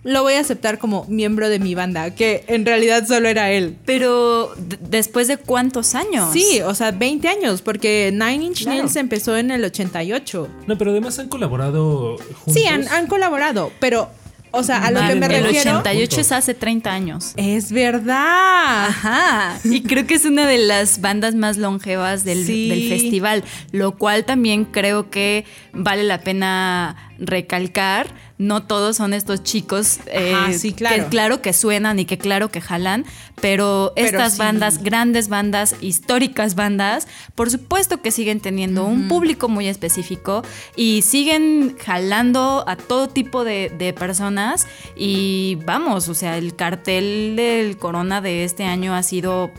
lo 0.04 0.22
voy 0.22 0.34
a 0.34 0.40
aceptar 0.40 0.78
como 0.78 1.04
miembro 1.08 1.48
de 1.48 1.58
mi 1.58 1.74
banda, 1.74 2.14
que 2.14 2.44
en 2.46 2.64
realidad 2.64 3.06
solo 3.06 3.28
era 3.28 3.50
él. 3.50 3.76
Pero 3.84 4.54
después 4.80 5.26
de 5.28 5.36
cuántos 5.36 5.94
años? 5.94 6.32
Sí, 6.32 6.60
o 6.64 6.74
sea, 6.74 6.92
20 6.92 7.28
años, 7.28 7.62
porque 7.62 8.10
Nine 8.12 8.44
Inch 8.44 8.66
Nails 8.66 8.96
empezó 8.96 9.36
en 9.36 9.50
el 9.50 9.64
88. 9.64 10.48
No, 10.66 10.78
pero 10.78 10.92
además 10.92 11.18
han 11.18 11.28
colaborado 11.28 12.16
juntos. 12.16 12.54
Sí, 12.54 12.64
han, 12.66 12.86
han 12.88 13.06
colaborado, 13.06 13.72
pero 13.80 14.08
o 14.50 14.62
sea, 14.62 14.84
a 14.84 14.90
lo 14.90 15.00
que 15.00 15.14
me 15.14 15.28
refiero. 15.28 15.70
El 15.70 15.76
88 15.76 16.20
es 16.20 16.32
hace 16.32 16.54
30 16.54 16.90
años. 16.90 17.32
Es 17.36 17.72
verdad. 17.72 18.86
Ajá. 18.88 19.58
Y 19.64 19.82
creo 19.82 20.06
que 20.06 20.14
es 20.14 20.24
una 20.24 20.46
de 20.46 20.58
las 20.58 21.00
bandas 21.00 21.34
más 21.34 21.56
longevas 21.56 22.24
del, 22.24 22.46
del 22.46 22.88
festival, 22.88 23.44
lo 23.72 23.96
cual 23.96 24.24
también 24.24 24.64
creo 24.64 25.10
que 25.10 25.44
vale 25.72 26.04
la 26.04 26.20
pena 26.20 27.07
recalcar 27.18 28.08
no 28.38 28.62
todos 28.62 28.96
son 28.96 29.14
estos 29.14 29.42
chicos 29.42 29.98
eh, 30.06 30.32
claro. 30.76 31.04
que 31.04 31.10
claro 31.10 31.42
que 31.42 31.52
suenan 31.52 31.98
y 31.98 32.04
que 32.04 32.18
claro 32.18 32.50
que 32.50 32.60
jalan, 32.60 33.04
pero, 33.40 33.92
estas 33.96 34.38
bandas, 34.38 34.82
grandes 34.82 35.28
bandas, 35.28 35.76
históricas 35.80 36.54
bandas, 36.54 37.08
por 37.34 37.50
supuesto 37.50 38.00
que 38.00 38.12
siguen 38.12 38.40
teniendo 38.40 38.84
un 38.84 39.08
público 39.08 39.48
muy 39.48 39.66
específico 39.68 40.42
y 40.76 41.02
siguen 41.02 41.76
jalando 41.84 42.64
a 42.66 42.76
todo 42.76 43.08
tipo 43.08 43.44
de, 43.44 43.72
de 43.76 43.92
personas 43.92 44.66
y 44.96 45.58
vamos, 45.64 46.08
o 46.08 46.14
sea, 46.14 46.38
el 46.38 46.54
cartel 46.54 47.34
del 47.36 47.76
Corona 47.76 48.20
de 48.20 48.44
este 48.44 48.64
año 48.64 48.94
ha 48.94 49.02
sido 49.02 49.50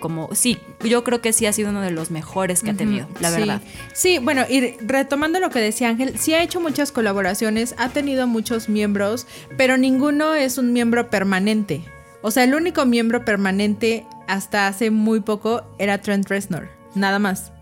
como, 0.00 0.28
sí, 0.34 0.58
yo 0.86 1.04
creo 1.04 1.20
que 1.20 1.32
sí 1.32 1.46
ha 1.46 1.52
sido 1.52 1.70
uno 1.70 1.80
de 1.80 1.90
los 1.90 2.10
mejores 2.10 2.62
que 2.62 2.70
ha 2.70 2.74
tenido, 2.74 3.08
la 3.20 3.30
verdad. 3.30 3.60
Sí, 3.92 4.18
bueno, 4.18 4.44
y 4.48 4.76
retomando 4.80 5.40
lo 5.40 5.50
que 5.50 5.60
decía 5.60 5.88
Ángel, 5.88 6.18
sí 6.18 6.34
ha 6.34 6.42
hecho 6.42 6.60
muchas 6.60 6.92
colaboraciones, 6.92 7.74
ha 7.78 7.90
tenido 7.90 8.26
muchos 8.26 8.68
miembros, 8.68 9.26
pero 9.56 9.76
ninguno 9.76 10.34
es 10.34 10.58
un 10.58 10.72
miembro 10.72 11.10
permanente. 11.10 11.84
O 12.22 12.30
sea, 12.30 12.44
el 12.44 12.54
único 12.54 12.86
miembro 12.86 13.24
permanente 13.24 14.06
hasta 14.26 14.66
hace 14.66 14.90
muy 14.90 15.20
poco 15.20 15.62
era 15.78 16.00
Trent 16.00 16.28
Reznor, 16.28 16.68
nada 16.94 17.18
más. 17.18 17.52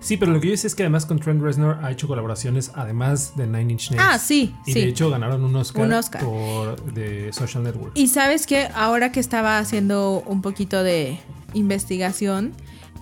Sí, 0.00 0.16
pero 0.16 0.32
lo 0.32 0.40
que 0.40 0.48
yo 0.48 0.56
sé 0.56 0.66
es 0.66 0.74
que 0.74 0.82
además 0.82 1.06
con 1.06 1.18
Trent 1.18 1.42
Reznor 1.42 1.78
ha 1.82 1.90
hecho 1.90 2.08
colaboraciones 2.08 2.72
además 2.74 3.36
de 3.36 3.46
Nine 3.46 3.72
Inch 3.72 3.90
Nails. 3.90 4.06
Ah, 4.08 4.18
sí. 4.18 4.54
Y 4.66 4.74
de 4.74 4.88
hecho 4.88 5.10
ganaron 5.10 5.44
un 5.44 5.54
Oscar, 5.56 6.22
por 6.22 6.76
The 6.92 7.32
Social 7.32 7.62
Network. 7.62 7.92
Y 7.94 8.08
sabes 8.08 8.46
que 8.46 8.68
ahora 8.74 9.12
que 9.12 9.20
estaba 9.20 9.58
haciendo 9.58 10.22
un 10.26 10.42
poquito 10.42 10.82
de 10.82 11.18
investigación, 11.54 12.52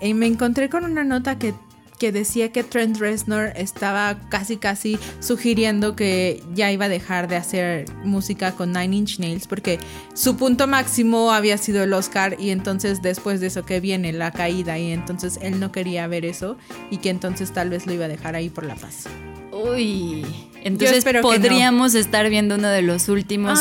y 0.01 0.15
me 0.15 0.27
encontré 0.27 0.71
con 0.71 0.85
una 0.85 1.05
nota 1.05 1.39
que 1.39 1.55
que 2.01 2.13
decía 2.13 2.51
que 2.51 2.65
Trent 2.65 2.97
Reznor 2.97 3.53
estaba 3.57 4.19
casi 4.31 4.57
casi 4.57 4.99
sugiriendo 5.21 5.95
que 5.95 6.43
ya 6.55 6.73
iba 6.73 6.87
a 6.87 6.89
dejar 6.89 7.29
de 7.29 7.37
hacer 7.37 7.85
música 8.05 8.53
con 8.53 8.73
Nine 8.73 8.97
Inch 8.97 9.19
Nails 9.19 9.47
porque 9.47 9.79
su 10.15 10.37
punto 10.37 10.67
máximo 10.67 11.31
había 11.31 11.59
sido 11.59 11.85
el 11.85 11.93
Oscar 11.93 12.37
y 12.41 12.51
entonces 12.51 13.03
después 13.03 13.41
de 13.41 13.49
eso 13.49 13.67
que 13.67 13.81
viene 13.81 14.15
la 14.15 14.33
caída 14.33 14.79
y 14.79 14.93
entonces 14.93 15.39
él 15.43 15.61
no 15.61 15.73
quería 15.73 16.07
ver 16.07 16.25
eso 16.25 16.57
y 16.91 16.97
que 16.97 17.11
entonces 17.11 17.53
tal 17.53 17.69
vez 17.69 17.87
lo 17.87 17.93
iba 17.93 18.07
a 18.07 18.09
dejar 18.09 18.35
ahí 18.35 18.49
por 18.49 18.65
la 18.65 18.77
paz. 18.77 19.05
Uy, 19.53 20.25
entonces 20.63 21.05
podríamos 21.21 21.95
estar 21.95 22.31
viendo 22.31 22.55
uno 22.55 22.69
de 22.69 22.81
los 22.81 23.11
últimos 23.11 23.61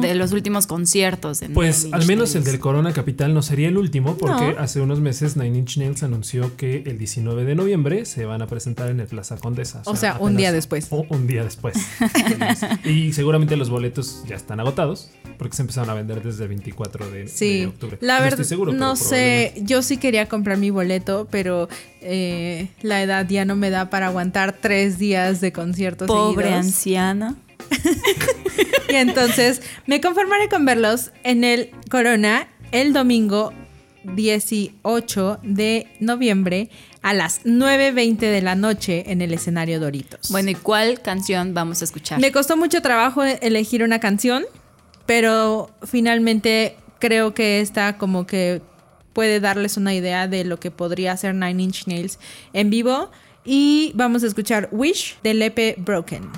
de 0.00 0.14
los 0.14 0.32
últimos 0.32 0.66
conciertos. 0.66 1.40
De 1.40 1.48
pues 1.48 1.88
al 1.92 2.06
menos 2.06 2.34
el 2.34 2.44
del 2.44 2.58
Corona 2.58 2.92
Capital 2.92 3.34
no 3.34 3.42
sería 3.42 3.68
el 3.68 3.78
último 3.78 4.16
porque 4.16 4.56
hace 4.58 4.80
unos 4.80 5.00
meses 5.00 5.36
Nine 5.36 5.58
Inch 5.58 5.78
Nails 5.78 6.02
anunció 6.02 6.56
que 6.56 6.82
el 6.86 6.98
19 6.98 7.44
de 7.44 7.54
noviembre 7.54 8.04
se 8.04 8.24
van 8.24 8.42
a 8.42 8.46
presentar 8.46 8.90
en 8.90 9.00
el 9.00 9.06
Plaza 9.06 9.36
Condesa. 9.36 9.82
O, 9.84 9.96
sea, 9.96 10.16
un 10.20 10.36
día 10.36 10.52
después. 10.52 10.88
O 10.90 11.06
un 11.08 11.26
día 11.26 11.44
después. 11.44 11.76
y 12.84 13.12
seguramente 13.12 13.56
los 13.56 13.70
boletos 13.70 14.22
ya 14.26 14.36
están 14.36 14.60
agotados 14.60 15.10
porque 15.38 15.56
se 15.56 15.62
empezaron 15.62 15.90
a 15.90 15.94
vender 15.94 16.22
desde 16.22 16.44
el 16.44 16.48
24 16.48 17.10
de, 17.10 17.28
sí. 17.28 17.64
octubre. 17.64 17.98
La 18.00 18.20
verdad, 18.20 18.44
no 18.74 18.96
sé, 18.96 19.54
yo 19.62 19.82
sí 19.82 19.96
quería 19.96 20.26
comprar 20.28 20.58
mi 20.58 20.70
boleto, 20.70 21.28
pero 21.30 21.68
eh, 22.00 22.68
la 22.82 23.02
edad 23.02 23.26
ya 23.28 23.44
no 23.44 23.56
me 23.56 23.70
da 23.70 23.90
para 23.90 24.06
aguantar 24.06 24.54
tres 24.60 24.98
días 24.98 25.40
de 25.40 25.52
conciertos. 25.52 26.06
Pobre 26.06 26.52
anciana. 26.52 27.36
y 28.88 28.94
entonces 28.94 29.62
me 29.86 30.00
conformaré 30.00 30.48
con 30.48 30.64
verlos 30.64 31.12
en 31.24 31.44
el 31.44 31.70
Corona 31.90 32.48
el 32.72 32.92
domingo 32.92 33.52
18 34.14 35.40
de 35.42 35.88
noviembre 36.00 36.70
a 37.02 37.12
las 37.12 37.44
9.20 37.44 38.18
de 38.18 38.42
la 38.42 38.54
noche 38.54 39.04
en 39.10 39.20
el 39.22 39.32
escenario 39.32 39.80
Doritos. 39.80 40.30
Bueno, 40.30 40.50
¿y 40.50 40.54
cuál 40.54 41.00
canción 41.02 41.54
vamos 41.54 41.80
a 41.82 41.84
escuchar? 41.84 42.20
Me 42.20 42.32
costó 42.32 42.56
mucho 42.56 42.82
trabajo 42.82 43.22
elegir 43.22 43.82
una 43.82 44.00
canción, 44.00 44.44
pero 45.06 45.70
finalmente 45.84 46.76
creo 46.98 47.34
que 47.34 47.60
esta 47.60 47.98
como 47.98 48.26
que 48.26 48.62
puede 49.12 49.40
darles 49.40 49.76
una 49.76 49.94
idea 49.94 50.28
de 50.28 50.44
lo 50.44 50.60
que 50.60 50.70
podría 50.70 51.12
hacer 51.12 51.34
Nine 51.34 51.62
Inch 51.62 51.86
Nails 51.86 52.18
en 52.52 52.70
vivo. 52.70 53.10
Y 53.44 53.92
vamos 53.94 54.24
a 54.24 54.26
escuchar 54.26 54.68
Wish 54.72 55.16
de 55.22 55.34
Lepe 55.34 55.76
Broken. 55.78 56.28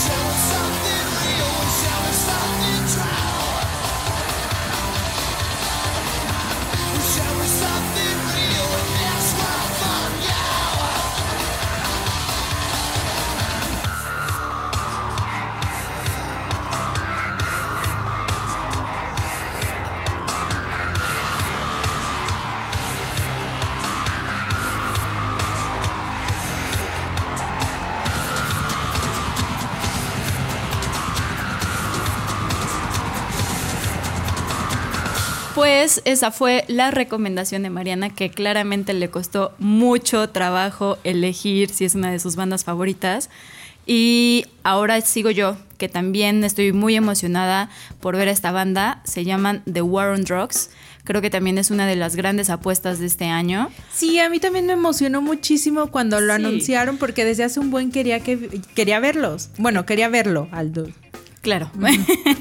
shots 0.00 0.49
Esa 35.80 36.30
fue 36.30 36.64
la 36.68 36.90
recomendación 36.90 37.62
de 37.62 37.70
Mariana 37.70 38.10
que 38.10 38.30
claramente 38.30 38.92
le 38.92 39.08
costó 39.08 39.54
mucho 39.58 40.28
trabajo 40.28 40.98
elegir 41.04 41.70
si 41.70 41.84
es 41.86 41.94
una 41.94 42.10
de 42.10 42.18
sus 42.18 42.36
bandas 42.36 42.64
favoritas. 42.64 43.30
Y 43.86 44.44
ahora 44.62 45.00
sigo 45.00 45.30
yo, 45.30 45.56
que 45.78 45.88
también 45.88 46.44
estoy 46.44 46.72
muy 46.72 46.96
emocionada 46.96 47.70
por 48.00 48.14
ver 48.16 48.28
esta 48.28 48.52
banda. 48.52 49.00
Se 49.04 49.24
llaman 49.24 49.62
The 49.70 49.82
War 49.82 50.10
on 50.10 50.24
Drugs. 50.24 50.70
Creo 51.04 51.22
que 51.22 51.30
también 51.30 51.56
es 51.56 51.70
una 51.70 51.86
de 51.86 51.96
las 51.96 52.14
grandes 52.14 52.50
apuestas 52.50 52.98
de 52.98 53.06
este 53.06 53.24
año. 53.24 53.70
Sí, 53.92 54.18
a 54.18 54.28
mí 54.28 54.38
también 54.38 54.66
me 54.66 54.74
emocionó 54.74 55.22
muchísimo 55.22 55.86
cuando 55.86 56.20
lo 56.20 56.34
anunciaron 56.34 56.98
porque 56.98 57.24
desde 57.24 57.44
hace 57.44 57.58
un 57.58 57.70
buen 57.70 57.90
quería 57.90 58.20
que 58.20 58.60
quería 58.74 59.00
verlos. 59.00 59.48
Bueno, 59.56 59.86
quería 59.86 60.08
verlo 60.10 60.46
al 60.52 60.72
dude. 60.72 60.92
Claro. 61.40 61.70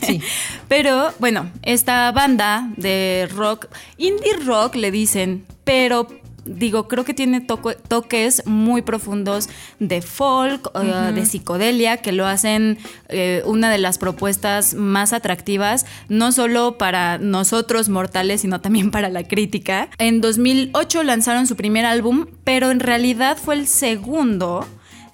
sí. 0.05 0.21
Pero 0.67 1.11
bueno, 1.19 1.49
esta 1.63 2.11
banda 2.11 2.69
de 2.77 3.29
rock, 3.33 3.67
indie 3.97 4.33
rock 4.45 4.75
le 4.75 4.91
dicen, 4.91 5.45
pero 5.63 6.07
digo, 6.45 6.87
creo 6.87 7.05
que 7.05 7.13
tiene 7.13 7.41
toques 7.41 8.45
muy 8.45 8.81
profundos 8.81 9.49
de 9.79 10.01
folk, 10.01 10.71
uh, 10.75 11.13
de 11.13 11.25
psicodelia, 11.25 11.97
que 11.97 12.11
lo 12.11 12.25
hacen 12.25 12.77
eh, 13.07 13.43
una 13.45 13.69
de 13.71 13.77
las 13.77 13.97
propuestas 13.97 14.73
más 14.73 15.13
atractivas, 15.13 15.85
no 16.07 16.31
solo 16.31 16.77
para 16.77 17.17
nosotros 17.17 17.89
mortales, 17.89 18.41
sino 18.41 18.61
también 18.61 18.91
para 18.91 19.09
la 19.09 19.23
crítica. 19.23 19.89
En 19.97 20.21
2008 20.21 21.03
lanzaron 21.03 21.47
su 21.47 21.55
primer 21.55 21.85
álbum, 21.85 22.25
pero 22.43 22.71
en 22.71 22.79
realidad 22.79 23.37
fue 23.37 23.55
el 23.55 23.67
segundo 23.67 24.65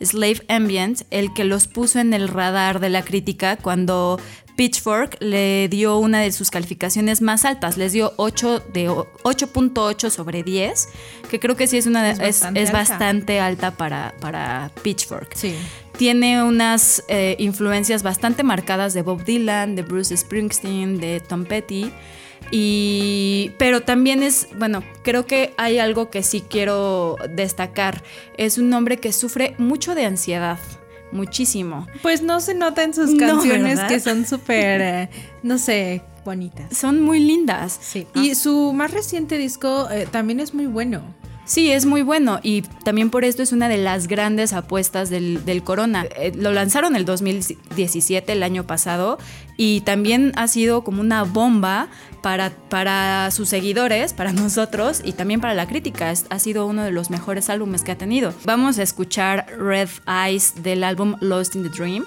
Slave 0.01 0.43
Ambient 0.47 1.03
el 1.11 1.33
que 1.33 1.43
los 1.43 1.67
puso 1.67 1.99
en 1.99 2.13
el 2.13 2.27
radar 2.27 2.79
de 2.79 2.89
la 2.89 3.03
crítica 3.03 3.57
cuando 3.57 4.19
Pitchfork 4.55 5.17
le 5.19 5.67
dio 5.67 5.97
una 5.97 6.21
de 6.21 6.31
sus 6.31 6.49
calificaciones 6.49 7.21
más 7.21 7.45
altas, 7.45 7.77
les 7.77 7.91
dio 7.91 8.13
8 8.17 8.63
de 8.73 8.89
8.8 8.89 10.09
sobre 10.09 10.43
10, 10.43 10.87
que 11.29 11.39
creo 11.39 11.55
que 11.55 11.67
sí 11.67 11.77
es 11.77 11.85
una 11.85 12.11
es, 12.11 12.41
bastante, 12.71 13.39
alta. 13.39 13.71
para, 13.71 14.13
para 14.21 14.71
Pitchfork. 14.81 15.35
Sí. 15.35 15.55
Tiene 15.97 16.43
unas 16.43 17.03
eh, 17.07 17.35
influencias 17.39 18.03
bastante 18.03 18.43
marcadas 18.43 18.93
de 18.93 19.01
Bob 19.01 19.23
Dylan, 19.23 19.75
de 19.75 19.81
Bruce 19.81 20.15
Springsteen, 20.15 20.99
de 20.99 21.21
Tom 21.21 21.45
Petty. 21.45 21.91
Y, 22.51 23.51
pero 23.57 23.81
también 23.81 24.23
es, 24.23 24.47
bueno, 24.57 24.83
creo 25.03 25.25
que 25.25 25.53
hay 25.57 25.79
algo 25.79 26.09
que 26.09 26.23
sí 26.23 26.41
quiero 26.41 27.17
destacar. 27.29 28.03
Es 28.37 28.57
un 28.57 28.71
hombre 28.73 28.97
que 28.97 29.11
sufre 29.11 29.55
mucho 29.57 29.95
de 29.95 30.05
ansiedad 30.05 30.59
muchísimo. 31.11 31.87
Pues 32.01 32.21
no 32.21 32.39
se 32.41 32.53
nota 32.53 32.83
en 32.83 32.93
sus 32.93 33.15
canciones 33.15 33.79
que 33.81 33.99
son 33.99 34.25
súper, 34.27 34.81
eh, 34.81 35.09
no 35.43 35.57
sé, 35.57 36.01
bonitas. 36.23 36.77
Son 36.77 37.01
muy 37.01 37.19
lindas. 37.19 37.77
Sí. 37.81 38.07
Y 38.13 38.35
su 38.35 38.73
más 38.73 38.91
reciente 38.91 39.37
disco 39.37 39.89
eh, 39.89 40.07
también 40.11 40.39
es 40.39 40.53
muy 40.53 40.65
bueno. 40.67 41.01
Sí, 41.45 41.71
es 41.71 41.85
muy 41.85 42.01
bueno 42.01 42.39
y 42.41 42.63
también 42.83 43.11
por 43.11 43.23
esto 43.23 43.43
es 43.43 43.51
una 43.51 43.69
de 43.69 43.77
las 43.77 44.07
grandes 44.07 44.51
apuestas 44.51 45.11
del, 45.11 45.61
Corona. 45.63 46.05
Eh, 46.17 46.33
lo 46.35 46.51
lanzaron 46.51 46.95
el 46.95 47.05
2017, 47.05 48.31
el 48.31 48.41
año 48.41 48.65
pasado, 48.65 49.19
y 49.55 49.81
también 49.81 50.31
ha 50.35 50.47
sido 50.47 50.83
como 50.83 51.01
una 51.01 51.23
bomba 51.23 51.87
para, 52.21 52.49
para 52.49 53.29
sus 53.29 53.49
seguidores, 53.49 54.13
para 54.13 54.33
nosotros 54.33 55.01
y 55.03 55.13
también 55.13 55.39
para 55.39 55.53
la 55.53 55.67
crítica. 55.67 56.11
ha 56.29 56.39
sido 56.39 56.65
uno 56.65 56.83
de 56.83 56.91
los 56.91 57.11
mejores 57.11 57.49
álbumes 57.51 57.83
que 57.83 57.91
ha 57.91 57.97
tenido. 57.97 58.33
Vamos 58.43 58.79
a 58.79 58.83
escuchar 58.83 59.45
Red 59.59 59.89
Eyes 60.07 60.63
del 60.63 60.83
álbum 60.83 61.15
Lost 61.21 61.55
in 61.55 61.63
the 61.63 61.69
Dream. 61.69 62.05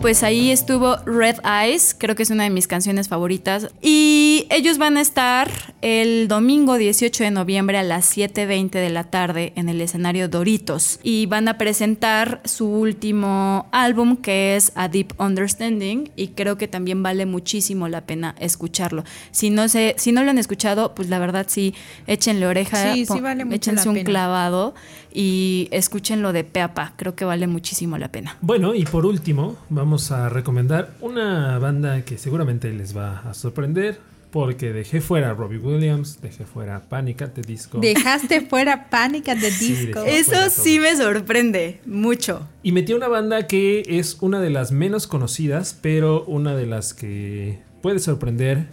Pues 0.00 0.22
ahí 0.22 0.52
estuvo 0.52 0.98
Red 1.04 1.38
Eyes, 1.44 1.96
creo 1.98 2.14
que 2.14 2.22
es 2.22 2.30
una 2.30 2.44
de 2.44 2.50
mis 2.50 2.68
canciones 2.68 3.08
favoritas. 3.08 3.70
Y 3.82 4.46
ellos 4.50 4.78
van 4.78 4.96
a 4.96 5.00
estar 5.00 5.50
el 5.82 6.28
domingo 6.28 6.78
18 6.78 7.24
de 7.24 7.30
noviembre 7.32 7.78
a 7.78 7.82
las 7.82 8.16
7.20 8.16 8.70
de 8.70 8.90
la 8.90 9.02
tarde 9.02 9.52
en 9.56 9.68
el 9.68 9.80
escenario 9.80 10.28
Doritos. 10.28 11.00
Y 11.02 11.26
van 11.26 11.48
a 11.48 11.58
presentar 11.58 12.40
su 12.44 12.68
último 12.68 13.66
álbum 13.72 14.16
que 14.16 14.54
es 14.54 14.70
A 14.76 14.86
Deep 14.86 15.12
Understanding 15.18 16.08
y 16.14 16.28
creo 16.28 16.56
que 16.56 16.68
también 16.68 17.02
vale 17.02 17.26
muchísimo 17.26 17.88
la 17.88 18.02
pena 18.02 18.36
escucharlo. 18.38 19.02
Si 19.32 19.50
no, 19.50 19.68
se, 19.68 19.96
si 19.98 20.12
no 20.12 20.22
lo 20.22 20.30
han 20.30 20.38
escuchado, 20.38 20.94
pues 20.94 21.08
la 21.08 21.18
verdad 21.18 21.46
sí, 21.48 21.74
échenle 22.06 22.46
oreja, 22.46 22.92
sí, 22.92 23.06
sí 23.06 23.18
vale 23.18 23.44
mucho 23.44 23.56
échense 23.56 23.88
un 23.88 24.04
clavado 24.04 24.74
y 25.14 25.68
escúchenlo 25.70 26.32
de 26.32 26.44
peapa. 26.44 26.92
Creo 26.96 27.14
que 27.14 27.24
vale 27.24 27.46
muchísimo 27.46 27.96
la 27.96 28.08
pena. 28.08 28.36
Bueno, 28.42 28.74
y 28.74 28.84
por 28.84 29.06
último, 29.06 29.56
vamos 29.70 30.10
a 30.10 30.28
recomendar 30.28 30.94
una 31.00 31.58
banda 31.58 32.04
que 32.04 32.18
seguramente 32.18 32.70
les 32.72 32.94
va 32.94 33.20
a 33.20 33.32
sorprender. 33.32 33.98
Porque 34.34 34.72
dejé 34.72 35.00
fuera 35.00 35.30
a 35.30 35.34
Robbie 35.34 35.58
Williams, 35.58 36.20
dejé 36.20 36.44
fuera 36.44 36.80
Panic 36.88 37.22
at 37.22 37.30
the 37.34 37.42
Disco. 37.42 37.78
Dejaste 37.78 38.40
fuera 38.40 38.90
Panic 38.90 39.28
at 39.28 39.38
the 39.38 39.52
Disco. 39.52 40.02
Eso 40.04 40.50
sí 40.50 40.80
me 40.80 40.96
sorprende 40.96 41.80
mucho. 41.86 42.44
Y 42.64 42.72
metí 42.72 42.94
una 42.94 43.06
banda 43.06 43.46
que 43.46 43.84
es 43.86 44.18
una 44.22 44.40
de 44.40 44.50
las 44.50 44.72
menos 44.72 45.06
conocidas, 45.06 45.78
pero 45.80 46.24
una 46.24 46.56
de 46.56 46.66
las 46.66 46.94
que 46.94 47.60
puede 47.80 48.00
sorprender 48.00 48.66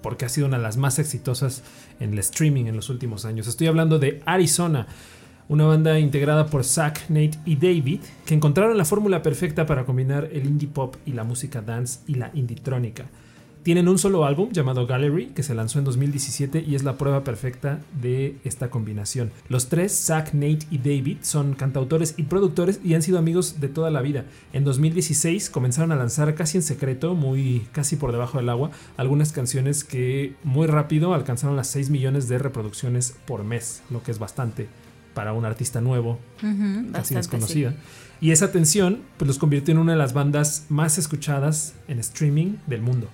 porque 0.00 0.24
ha 0.24 0.30
sido 0.30 0.46
una 0.46 0.56
de 0.56 0.62
las 0.62 0.78
más 0.78 0.98
exitosas 0.98 1.62
en 2.00 2.14
el 2.14 2.18
streaming 2.20 2.64
en 2.64 2.76
los 2.76 2.88
últimos 2.88 3.26
años. 3.26 3.46
Estoy 3.46 3.66
hablando 3.66 3.98
de 3.98 4.22
Arizona 4.24 4.86
una 5.48 5.66
banda 5.66 5.98
integrada 5.98 6.46
por 6.46 6.64
Zach, 6.64 7.08
Nate 7.08 7.38
y 7.44 7.56
David, 7.56 8.00
que 8.24 8.34
encontraron 8.34 8.78
la 8.78 8.84
fórmula 8.84 9.22
perfecta 9.22 9.66
para 9.66 9.84
combinar 9.84 10.28
el 10.32 10.46
indie 10.46 10.68
pop 10.68 10.96
y 11.04 11.12
la 11.12 11.24
música 11.24 11.60
dance 11.60 12.00
y 12.06 12.14
la 12.14 12.30
indie-trónica. 12.34 13.06
Tienen 13.62 13.88
un 13.88 13.98
solo 13.98 14.26
álbum 14.26 14.52
llamado 14.52 14.86
Gallery 14.86 15.28
que 15.28 15.42
se 15.42 15.54
lanzó 15.54 15.78
en 15.78 15.86
2017 15.86 16.62
y 16.66 16.74
es 16.74 16.84
la 16.84 16.98
prueba 16.98 17.24
perfecta 17.24 17.80
de 17.98 18.36
esta 18.44 18.68
combinación. 18.68 19.32
Los 19.48 19.70
tres, 19.70 19.98
Zach, 19.98 20.34
Nate 20.34 20.66
y 20.70 20.76
David, 20.76 21.18
son 21.22 21.54
cantautores 21.54 22.12
y 22.18 22.24
productores 22.24 22.78
y 22.84 22.92
han 22.92 23.00
sido 23.00 23.18
amigos 23.18 23.62
de 23.62 23.68
toda 23.68 23.90
la 23.90 24.02
vida. 24.02 24.26
En 24.52 24.64
2016 24.64 25.48
comenzaron 25.48 25.92
a 25.92 25.96
lanzar 25.96 26.34
casi 26.34 26.58
en 26.58 26.62
secreto, 26.62 27.14
muy 27.14 27.66
casi 27.72 27.96
por 27.96 28.12
debajo 28.12 28.36
del 28.36 28.50
agua, 28.50 28.70
algunas 28.98 29.32
canciones 29.32 29.82
que 29.82 30.34
muy 30.44 30.66
rápido 30.66 31.14
alcanzaron 31.14 31.56
las 31.56 31.68
6 31.68 31.88
millones 31.88 32.28
de 32.28 32.36
reproducciones 32.36 33.16
por 33.24 33.44
mes, 33.44 33.82
lo 33.88 34.02
que 34.02 34.10
es 34.10 34.18
bastante 34.18 34.68
para 35.14 35.32
un 35.32 35.44
artista 35.44 35.80
nuevo, 35.80 36.18
casi 36.92 37.14
desconocida. 37.14 37.74
Y 38.20 38.30
esa 38.30 38.46
atención 38.46 39.00
pues, 39.16 39.26
los 39.28 39.38
convirtió 39.38 39.72
en 39.72 39.78
una 39.78 39.92
de 39.92 39.98
las 39.98 40.12
bandas 40.12 40.66
más 40.68 40.98
escuchadas 40.98 41.74
en 41.88 41.98
streaming 41.98 42.56
del 42.66 42.82
mundo. 42.82 43.08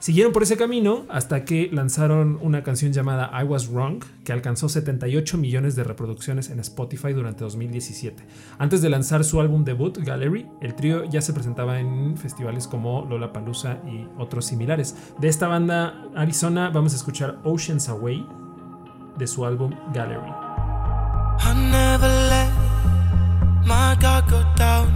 Siguieron 0.00 0.32
por 0.32 0.42
ese 0.42 0.56
camino 0.56 1.04
hasta 1.10 1.44
que 1.44 1.68
lanzaron 1.70 2.38
una 2.40 2.62
canción 2.62 2.90
llamada 2.90 3.30
I 3.38 3.44
Was 3.44 3.68
Wrong, 3.70 4.02
que 4.24 4.32
alcanzó 4.32 4.70
78 4.70 5.36
millones 5.36 5.76
de 5.76 5.84
reproducciones 5.84 6.48
en 6.48 6.58
Spotify 6.60 7.12
durante 7.12 7.44
2017. 7.44 8.24
Antes 8.58 8.80
de 8.80 8.88
lanzar 8.88 9.24
su 9.24 9.42
álbum 9.42 9.62
debut, 9.62 9.98
Gallery, 9.98 10.46
el 10.62 10.74
trío 10.74 11.04
ya 11.04 11.20
se 11.20 11.34
presentaba 11.34 11.80
en 11.80 12.16
festivales 12.16 12.66
como 12.66 13.04
Lollapalooza 13.10 13.76
y 13.86 14.06
otros 14.16 14.46
similares. 14.46 14.96
De 15.18 15.28
esta 15.28 15.48
banda 15.48 16.02
Arizona 16.16 16.70
vamos 16.70 16.94
a 16.94 16.96
escuchar 16.96 17.38
Oceans 17.44 17.90
Away 17.90 18.26
de 19.18 19.26
su 19.26 19.44
álbum 19.44 19.74
Gallery. 19.92 20.49
I 21.42 21.54
never 21.54 22.08
let 22.32 22.50
my 23.66 23.96
guard 24.00 24.26
go 24.28 24.44
down, 24.56 24.92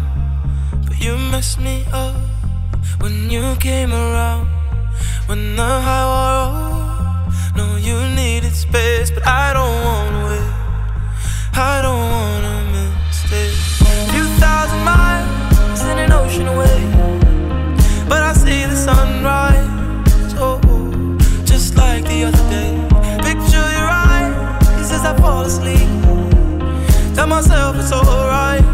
but 0.87 0.99
you 1.03 1.17
messed 1.17 1.59
me 1.59 1.85
up 1.93 2.15
when 3.01 3.31
you 3.31 3.57
came 3.57 3.93
around. 3.93 4.47
When 5.27 5.57
the 5.57 5.63
high 5.63 6.07
wore 6.13 6.39
off, 6.45 7.57
no, 7.57 7.77
you 7.77 7.97
needed 8.15 8.55
space, 8.55 9.11
but 9.11 9.27
I 9.27 9.53
don't 9.53 9.77
wanna 9.89 10.25
wait. 10.29 10.53
I 11.55 11.81
don't 11.83 12.11
wanna 12.17 12.55
miss 12.73 13.23
this. 13.31 13.81
A 13.81 14.13
few 14.13 14.27
thousand 14.43 14.83
miles 14.85 15.81
in 15.91 15.99
an 15.99 16.13
ocean 16.13 16.47
away, 16.47 16.81
but 18.09 18.23
I 18.23 18.33
see 18.35 18.65
the 18.65 18.77
sunrise. 18.77 20.35
Oh, 20.37 20.61
just 21.45 21.77
like 21.77 22.05
the 22.05 22.25
other 22.25 22.45
day. 22.51 22.73
Picture 23.29 23.67
your 23.79 23.89
eyes 23.89 24.91
as 24.91 25.05
I 25.05 25.17
fall 25.17 25.43
asleep. 25.43 25.94
Tell 27.15 27.29
myself 27.29 27.77
it's 27.77 27.93
alright. 27.93 28.74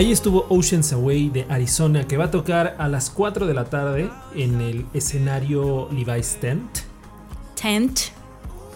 Ahí 0.00 0.12
estuvo 0.12 0.46
Oceans 0.48 0.94
Away 0.94 1.28
de 1.28 1.44
Arizona, 1.50 2.08
que 2.08 2.16
va 2.16 2.24
a 2.24 2.30
tocar 2.30 2.74
a 2.78 2.88
las 2.88 3.10
4 3.10 3.46
de 3.46 3.52
la 3.52 3.66
tarde 3.66 4.10
en 4.34 4.62
el 4.62 4.86
escenario 4.94 5.90
Levi's 5.92 6.38
Tent 6.40 6.78
Tent. 7.54 8.00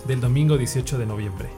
del 0.07 0.21
domingo 0.21 0.59
18 0.59 0.99
de 0.99 1.07
noviembre. 1.07 1.49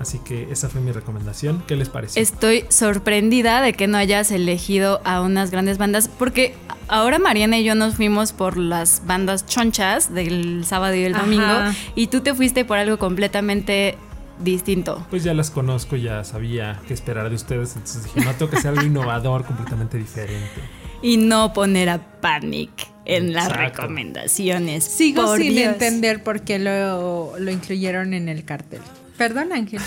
Así 0.00 0.18
que 0.18 0.50
esa 0.50 0.68
fue 0.68 0.80
mi 0.80 0.90
recomendación. 0.90 1.62
¿Qué 1.68 1.76
les 1.76 1.90
pareció? 1.90 2.20
Estoy 2.20 2.64
sorprendida 2.70 3.60
de 3.60 3.72
que 3.72 3.86
no 3.86 3.98
hayas 3.98 4.32
elegido 4.32 5.00
a 5.04 5.20
unas 5.20 5.52
grandes 5.52 5.78
bandas, 5.78 6.08
porque 6.08 6.56
ahora 6.88 7.20
Mariana 7.20 7.60
y 7.60 7.62
yo 7.62 7.76
nos 7.76 7.94
fuimos 7.94 8.32
por 8.32 8.56
las 8.56 9.02
bandas 9.06 9.46
chonchas 9.46 10.12
del 10.12 10.64
sábado 10.64 10.96
y 10.96 11.04
el 11.04 11.14
Ajá. 11.14 11.22
domingo, 11.22 11.54
y 11.94 12.08
tú 12.08 12.20
te 12.20 12.34
fuiste 12.34 12.64
por 12.64 12.78
algo 12.78 12.98
completamente 12.98 13.96
distinto. 14.42 15.06
Pues 15.10 15.24
ya 15.24 15.34
las 15.34 15.50
conozco, 15.50 15.96
ya 15.96 16.24
sabía 16.24 16.80
qué 16.86 16.94
esperar 16.94 17.28
de 17.28 17.36
ustedes, 17.36 17.74
entonces 17.76 18.04
dije, 18.04 18.20
no 18.20 18.32
tengo 18.34 18.50
que 18.50 18.56
hacer 18.58 18.70
algo 18.70 18.82
innovador, 18.82 19.44
completamente 19.44 19.98
diferente. 19.98 20.60
Y 21.04 21.16
no 21.16 21.52
poner 21.52 21.88
a 21.88 21.98
Panic 22.20 22.70
en 23.04 23.32
las 23.32 23.48
Exacto. 23.48 23.82
recomendaciones. 23.82 24.84
Sigo 24.84 25.24
Por 25.24 25.38
sin 25.40 25.56
Dios. 25.56 25.72
entender 25.72 26.22
por 26.22 26.42
qué 26.42 26.60
lo, 26.60 27.36
lo 27.40 27.50
incluyeron 27.50 28.14
en 28.14 28.28
el 28.28 28.44
cartel. 28.44 28.80
Perdón, 29.18 29.52
Ángel. 29.52 29.80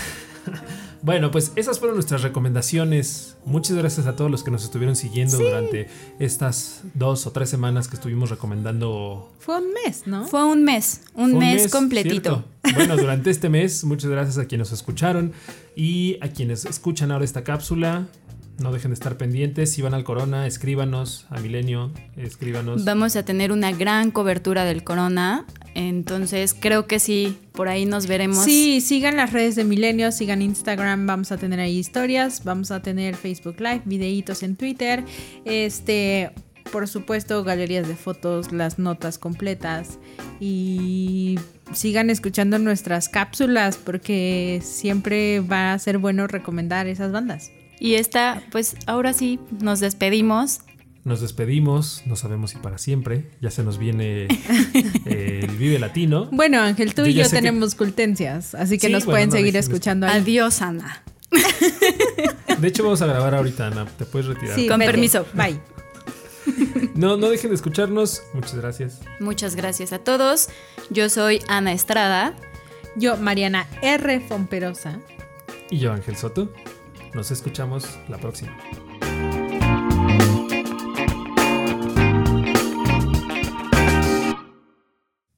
Bueno, 1.06 1.30
pues 1.30 1.52
esas 1.54 1.78
fueron 1.78 1.94
nuestras 1.94 2.22
recomendaciones. 2.22 3.36
Muchas 3.44 3.76
gracias 3.76 4.08
a 4.08 4.16
todos 4.16 4.28
los 4.28 4.42
que 4.42 4.50
nos 4.50 4.64
estuvieron 4.64 4.96
siguiendo 4.96 5.38
durante 5.38 5.86
estas 6.18 6.82
dos 6.94 7.28
o 7.28 7.30
tres 7.30 7.48
semanas 7.48 7.86
que 7.86 7.94
estuvimos 7.94 8.28
recomendando. 8.28 9.32
Fue 9.38 9.58
un 9.58 9.72
mes, 9.72 10.02
¿no? 10.06 10.26
Fue 10.26 10.44
un 10.44 10.64
mes, 10.64 11.02
un, 11.14 11.38
mes, 11.38 11.70
completito. 11.70 12.42
¿cierto? 12.64 12.74
Bueno, 12.74 12.96
durante 13.00 13.30
este 13.30 13.48
mes, 13.48 13.84
muchas 13.84 14.10
gracias 14.10 14.36
a 14.38 14.46
quienes 14.46 14.72
nos 14.72 14.80
escucharon 14.80 15.32
y 15.76 16.18
a 16.22 16.26
quienes 16.26 16.64
escuchan 16.64 17.12
ahora 17.12 17.24
esta 17.24 17.44
cápsula. 17.44 18.08
No 18.58 18.72
dejen 18.72 18.90
de 18.90 18.94
estar 18.94 19.16
pendientes. 19.16 19.70
Si 19.72 19.82
van 19.82 19.92
al 19.92 20.04
Corona, 20.04 20.46
escríbanos 20.46 21.26
a 21.28 21.40
Milenio, 21.40 21.92
escríbanos. 22.16 22.84
Vamos 22.84 23.14
a 23.16 23.24
tener 23.24 23.52
una 23.52 23.72
gran 23.72 24.10
cobertura 24.10 24.64
del 24.64 24.82
corona, 24.82 25.44
entonces 25.74 26.56
creo 26.58 26.86
que 26.86 26.98
sí, 26.98 27.36
por 27.52 27.68
ahí 27.68 27.84
nos 27.84 28.06
veremos. 28.06 28.44
Sí, 28.44 28.80
sigan 28.80 29.16
las 29.16 29.32
redes 29.34 29.56
de 29.56 29.64
Milenio, 29.64 30.10
sigan 30.10 30.40
Instagram, 30.40 31.06
vamos 31.06 31.32
a 31.32 31.36
tener 31.36 31.60
ahí 31.60 31.76
historias, 31.76 32.44
vamos 32.44 32.70
a 32.70 32.80
tener 32.80 33.14
Facebook 33.14 33.56
Live, 33.58 33.82
videitos 33.84 34.42
en 34.42 34.56
Twitter, 34.56 35.04
este, 35.44 36.32
por 36.72 36.88
supuesto, 36.88 37.44
galerías 37.44 37.86
de 37.88 37.94
fotos, 37.94 38.52
las 38.52 38.78
notas 38.78 39.18
completas 39.18 39.98
y 40.40 41.38
sigan 41.72 42.08
escuchando 42.08 42.58
nuestras 42.58 43.10
cápsulas 43.10 43.76
porque 43.76 44.60
siempre 44.62 45.40
va 45.40 45.74
a 45.74 45.78
ser 45.78 45.98
bueno 45.98 46.26
recomendar 46.26 46.86
esas 46.86 47.12
bandas. 47.12 47.50
Y 47.78 47.94
esta, 47.94 48.42
pues 48.52 48.76
ahora 48.86 49.12
sí, 49.12 49.38
nos 49.60 49.80
despedimos. 49.80 50.60
Nos 51.04 51.20
despedimos, 51.20 52.02
no 52.06 52.16
sabemos 52.16 52.50
si 52.50 52.58
para 52.58 52.78
siempre. 52.78 53.30
Ya 53.40 53.50
se 53.50 53.62
nos 53.62 53.78
viene 53.78 54.26
eh, 55.04 55.40
el 55.44 55.56
Vive 55.56 55.78
Latino. 55.78 56.28
Bueno, 56.32 56.60
Ángel, 56.60 56.94
tú 56.94 57.02
Yo 57.02 57.08
y 57.08 57.14
yo 57.14 57.22
que- 57.24 57.28
tenemos 57.30 57.74
cultencias, 57.76 58.54
así 58.54 58.78
que 58.78 58.88
Sí, 58.88 58.92
nos 58.92 59.04
bueno, 59.04 59.14
pueden 59.14 59.28
no 59.28 59.36
seguir 59.36 59.56
escuchando 59.56 60.06
ahí. 60.06 60.20
Adiós, 60.20 60.62
Ana. 60.62 61.02
De 62.58 62.68
hecho, 62.68 62.82
vamos 62.84 63.02
a 63.02 63.06
grabar 63.06 63.34
ahorita, 63.34 63.66
Ana. 63.68 63.86
Te 63.86 64.04
puedes 64.06 64.26
retirar. 64.26 64.54
Sí, 64.56 64.66
Con 64.68 64.78
vete. 64.78 64.90
permiso. 64.92 65.26
Bye. 65.34 65.60
No, 66.94 67.16
no 67.16 67.28
dejen 67.28 67.50
de 67.50 67.56
escucharnos. 67.56 68.22
Muchas 68.32 68.54
gracias. 68.56 69.00
Muchas 69.20 69.54
gracias 69.56 69.92
a 69.92 69.98
todos. 69.98 70.48
Yo 70.90 71.08
soy 71.08 71.40
Ana 71.48 71.72
Estrada. 71.72 72.34
Yo, 72.96 73.16
Mariana 73.18 73.66
R. 73.82 74.20
Fomperosa. 74.20 74.98
Y 75.70 75.78
yo, 75.78 75.92
Ángel 75.92 76.16
Soto. 76.16 76.52
Nos 77.16 77.30
escuchamos 77.30 77.98
la 78.10 78.18
próxima. 78.18 78.54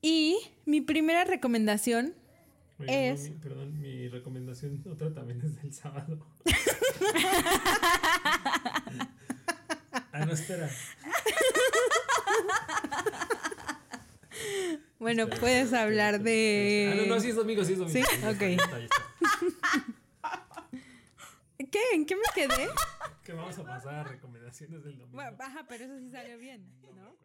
Y 0.00 0.38
mi 0.64 0.80
primera 0.80 1.24
recomendación 1.24 2.14
Oye, 2.80 3.10
Es- 3.10 3.24
no, 3.24 3.30
mi- 3.30 3.36
perdón, 3.40 3.80
mi 3.80 4.08
recomendación 4.08 4.84
otra 4.92 5.12
también 5.12 5.40
es 5.44 5.60
del 5.60 5.72
sábado. 5.74 6.24
ah, 10.12 10.24
no, 10.24 10.32
espera. 10.32 10.70
Bueno, 15.00 15.28
puedes 15.28 15.72
hablar 15.72 16.22
de. 16.22 16.90
Ah, 16.92 16.96
no, 17.08 17.14
no, 17.16 17.20
sí 17.20 17.30
es 17.30 17.36
domingo, 17.36 17.64
sí 17.64 17.72
es 17.72 17.78
domingo. 17.80 17.98
¿Sí? 17.98 18.04
Ok. 18.26 18.42
está, 18.42 18.78
está. 18.78 18.96
¿Qué? 21.70 21.80
¿En 21.94 22.06
qué 22.06 22.16
me 22.16 22.22
quedé? 22.34 22.68
Que 23.24 23.32
vamos 23.32 23.58
a 23.58 23.64
pasar 23.64 23.94
a 23.94 24.04
recomendaciones 24.04 24.82
del 24.84 24.96
domingo. 24.98 25.16
Bueno, 25.16 25.36
Ajá, 25.40 25.66
pero 25.68 25.84
eso 25.84 25.98
sí 25.98 26.10
salió 26.10 26.38
bien, 26.38 26.66
No 26.82 26.92
¿no? 26.94 27.16